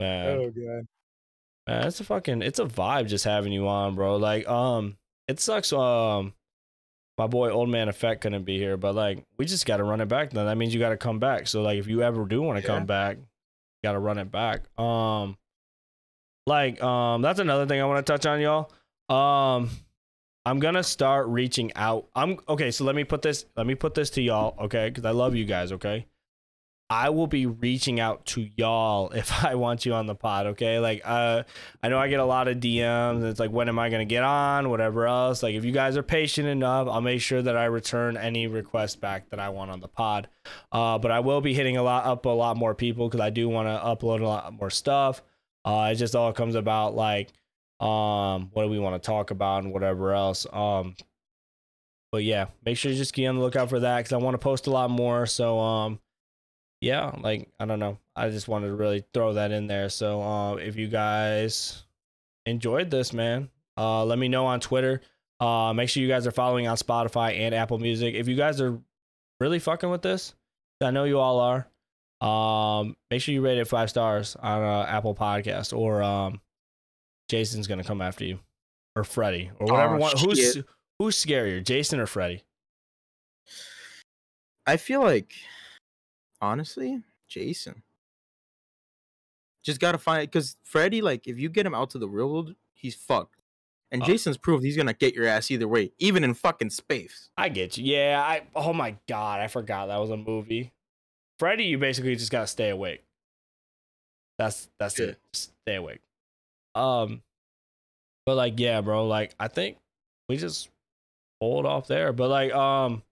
[0.00, 0.86] Man, oh god.
[1.66, 4.16] man it's a fucking it's a vibe just having you on bro.
[4.16, 4.96] Like um
[5.28, 6.32] it sucks um
[7.18, 10.00] my boy old man effect couldn't be here but like we just got to run
[10.00, 10.46] it back then.
[10.46, 11.46] That means you got to come back.
[11.48, 12.78] So like if you ever do want to Yeah.
[12.78, 13.24] come back you
[13.88, 14.62] got to run it back.
[14.78, 15.36] Um
[16.46, 18.70] like um that's another thing i want to touch on y'all.
[19.14, 19.68] Um
[20.46, 23.94] i'm gonna start reaching out i'm okay so let me put this let me put
[23.94, 26.06] this to y'all okay because i love you guys okay
[26.92, 30.80] I will be reaching out to y'all if I want you on the pod, okay?
[30.80, 31.44] Like uh
[31.82, 33.22] I know I get a lot of DMs.
[33.22, 35.42] It's like when am I to get on, whatever else.
[35.42, 38.96] Like if you guys are patient enough, I'll make sure that I return any requests
[38.96, 40.28] back that I want on the pod.
[40.72, 43.30] Uh but I will be hitting a lot up a lot more people cuz I
[43.30, 45.22] do want to upload a lot more stuff.
[45.64, 47.32] Uh it just all comes about like
[47.80, 50.46] um what do we want to talk about and whatever else.
[50.52, 50.96] Um
[52.12, 54.34] but yeah, make sure you just keep on the lookout for that cuz I want
[54.34, 55.26] to post a lot more.
[55.26, 56.00] So um
[56.80, 57.98] yeah, like I don't know.
[58.16, 59.88] I just wanted to really throw that in there.
[59.88, 61.84] So um, if you guys
[62.46, 65.00] enjoyed this, man, uh, let me know on Twitter.
[65.40, 68.14] Uh, make sure you guys are following on Spotify and Apple Music.
[68.14, 68.78] If you guys are
[69.40, 70.34] really fucking with this,
[70.82, 71.66] I know you all are.
[72.26, 76.40] Um, make sure you rate it five stars on uh, Apple Podcast, or um,
[77.30, 78.40] Jason's gonna come after you,
[78.96, 80.16] or Freddy, or whatever Aw, one.
[80.18, 80.64] Who's shit.
[80.98, 82.42] who's scarier, Jason or Freddy?
[84.66, 85.32] I feel like,
[86.40, 87.82] honestly, Jason.
[89.64, 92.54] Just gotta find because Freddy, like, if you get him out to the real world,
[92.74, 93.36] he's fucked.
[93.92, 94.06] And Uh.
[94.06, 97.30] Jason's proved he's gonna get your ass either way, even in fucking space.
[97.36, 97.84] I get you.
[97.94, 100.72] Yeah, I oh my god, I forgot that was a movie.
[101.38, 103.04] Freddy, you basically just gotta stay awake.
[104.36, 105.06] That's that's Yeah.
[105.06, 105.20] it.
[105.32, 106.00] Just stay awake.
[106.74, 107.22] Um
[108.26, 109.78] but like yeah, bro, like I think
[110.28, 110.68] we just
[111.40, 112.12] hold off there.
[112.12, 113.02] But like um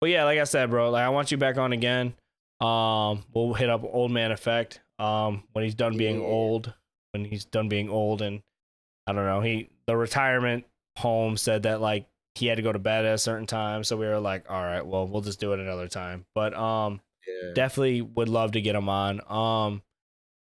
[0.00, 2.14] but yeah, like I said, bro, like I want you back on again.
[2.60, 4.80] Um we'll hit up old man effect.
[4.98, 6.26] Um when he's done being Yeah.
[6.26, 6.72] old.
[7.12, 8.42] When he's done being old and
[9.06, 10.66] I don't know, he the retirement
[10.98, 13.96] home said that like he had to go to bed at a certain time so
[13.96, 17.52] we were like all right well we'll just do it another time but um Yeah.
[17.54, 19.82] definitely would love to get him on um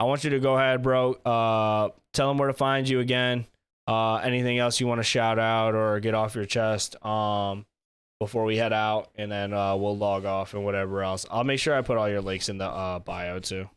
[0.02, 3.45] i want you to go ahead bro uh tell them where to find you again
[3.88, 7.65] uh anything else you want to shout out or get off your chest um
[8.19, 11.60] before we head out and then uh we'll log off and whatever else i'll make
[11.60, 13.69] sure i put all your links in the uh bio too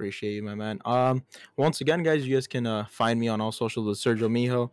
[0.00, 0.80] Appreciate you, my man.
[0.86, 1.22] Um,
[1.58, 4.70] once again, guys, you guys can uh, find me on all socials with Sergio Mijo.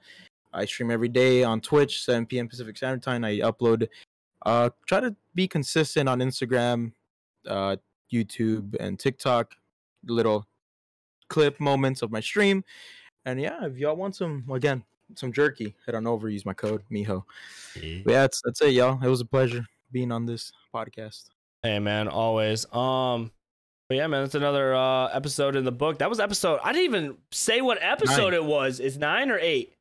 [0.53, 2.47] I stream every day on Twitch, 7 p.m.
[2.47, 3.25] Pacific Standard Time.
[3.25, 3.89] I upload,
[4.45, 6.93] uh, try to be consistent on Instagram,
[7.45, 7.75] uh,
[8.09, 9.53] YouTube, and TikTok.
[10.05, 10.47] Little
[11.29, 12.63] clip moments of my stream.
[13.25, 14.83] And yeah, if y'all want some, again,
[15.15, 17.23] some jerky, head on over, use my code Mijo.
[17.73, 19.03] But yeah, that's, that's it, y'all.
[19.03, 21.25] It was a pleasure being on this podcast.
[21.63, 22.65] Hey man, always.
[22.73, 23.31] Um,
[23.89, 25.99] but yeah, man, it's another uh episode in the book.
[25.99, 26.59] That was episode.
[26.63, 28.33] I didn't even say what episode Nine.
[28.33, 28.79] it was.
[28.79, 29.73] It's nine or eight.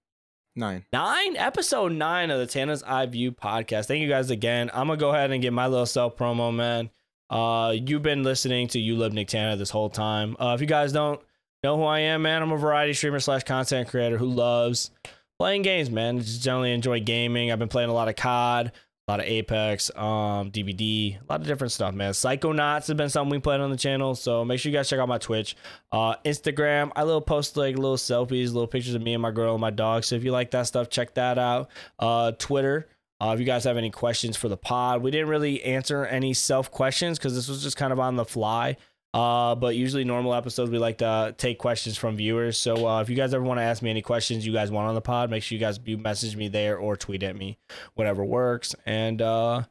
[0.54, 0.84] Nine.
[0.92, 3.86] Nine, episode nine of the Tana's Eye View podcast.
[3.86, 4.70] Thank you guys again.
[4.72, 6.90] I'm gonna go ahead and get my little self promo, man.
[7.28, 10.36] Uh, you've been listening to You Live Nick Tana this whole time.
[10.40, 11.20] Uh, if you guys don't
[11.62, 14.90] know who I am, man, I'm a variety streamer slash content creator who loves
[15.38, 16.18] playing games, man.
[16.20, 17.52] Just generally enjoy gaming.
[17.52, 18.72] I've been playing a lot of COD,
[19.08, 22.12] a lot of Apex, um, DBD, a lot of different stuff, man.
[22.12, 24.98] Psychonauts has been something we played on the channel, so make sure you guys check
[24.98, 25.56] out my Twitch,
[25.92, 26.90] uh, Instagram.
[26.96, 29.70] I little post like little selfies, little pictures of me and my girl and my
[29.70, 30.04] dog.
[30.04, 31.70] So if you like that stuff, check that out.
[31.98, 32.88] Uh, Twitter.
[33.18, 36.34] Uh, if you guys have any questions for the pod, we didn't really answer any
[36.34, 38.76] self questions because this was just kind of on the fly.
[39.16, 42.58] Uh, but usually normal episodes we like to take questions from viewers.
[42.58, 44.88] So uh, if you guys ever want to ask me any questions you guys want
[44.88, 47.58] on the pod, make sure you guys you message me there or tweet at me,
[47.94, 48.74] whatever works.
[48.84, 49.62] And uh,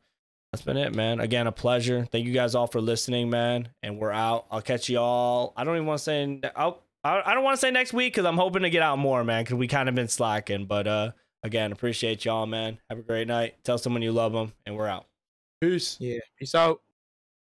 [0.51, 1.19] that's been it, man.
[1.19, 2.07] Again, a pleasure.
[2.11, 3.69] Thank you guys all for listening, man.
[3.83, 4.47] And we're out.
[4.49, 5.53] I'll catch you all.
[5.55, 6.41] I don't even want to say.
[6.55, 8.97] I'll, I I don't want to say next week because I'm hoping to get out
[8.97, 9.43] more, man.
[9.43, 10.65] Because we kind of been slacking.
[10.65, 11.11] But uh,
[11.45, 12.79] Again, appreciate y'all, man.
[12.89, 13.63] Have a great night.
[13.63, 15.05] Tell someone you love them, and we're out.
[15.61, 15.95] Peace.
[15.99, 16.17] Yeah.
[16.39, 16.81] Peace out.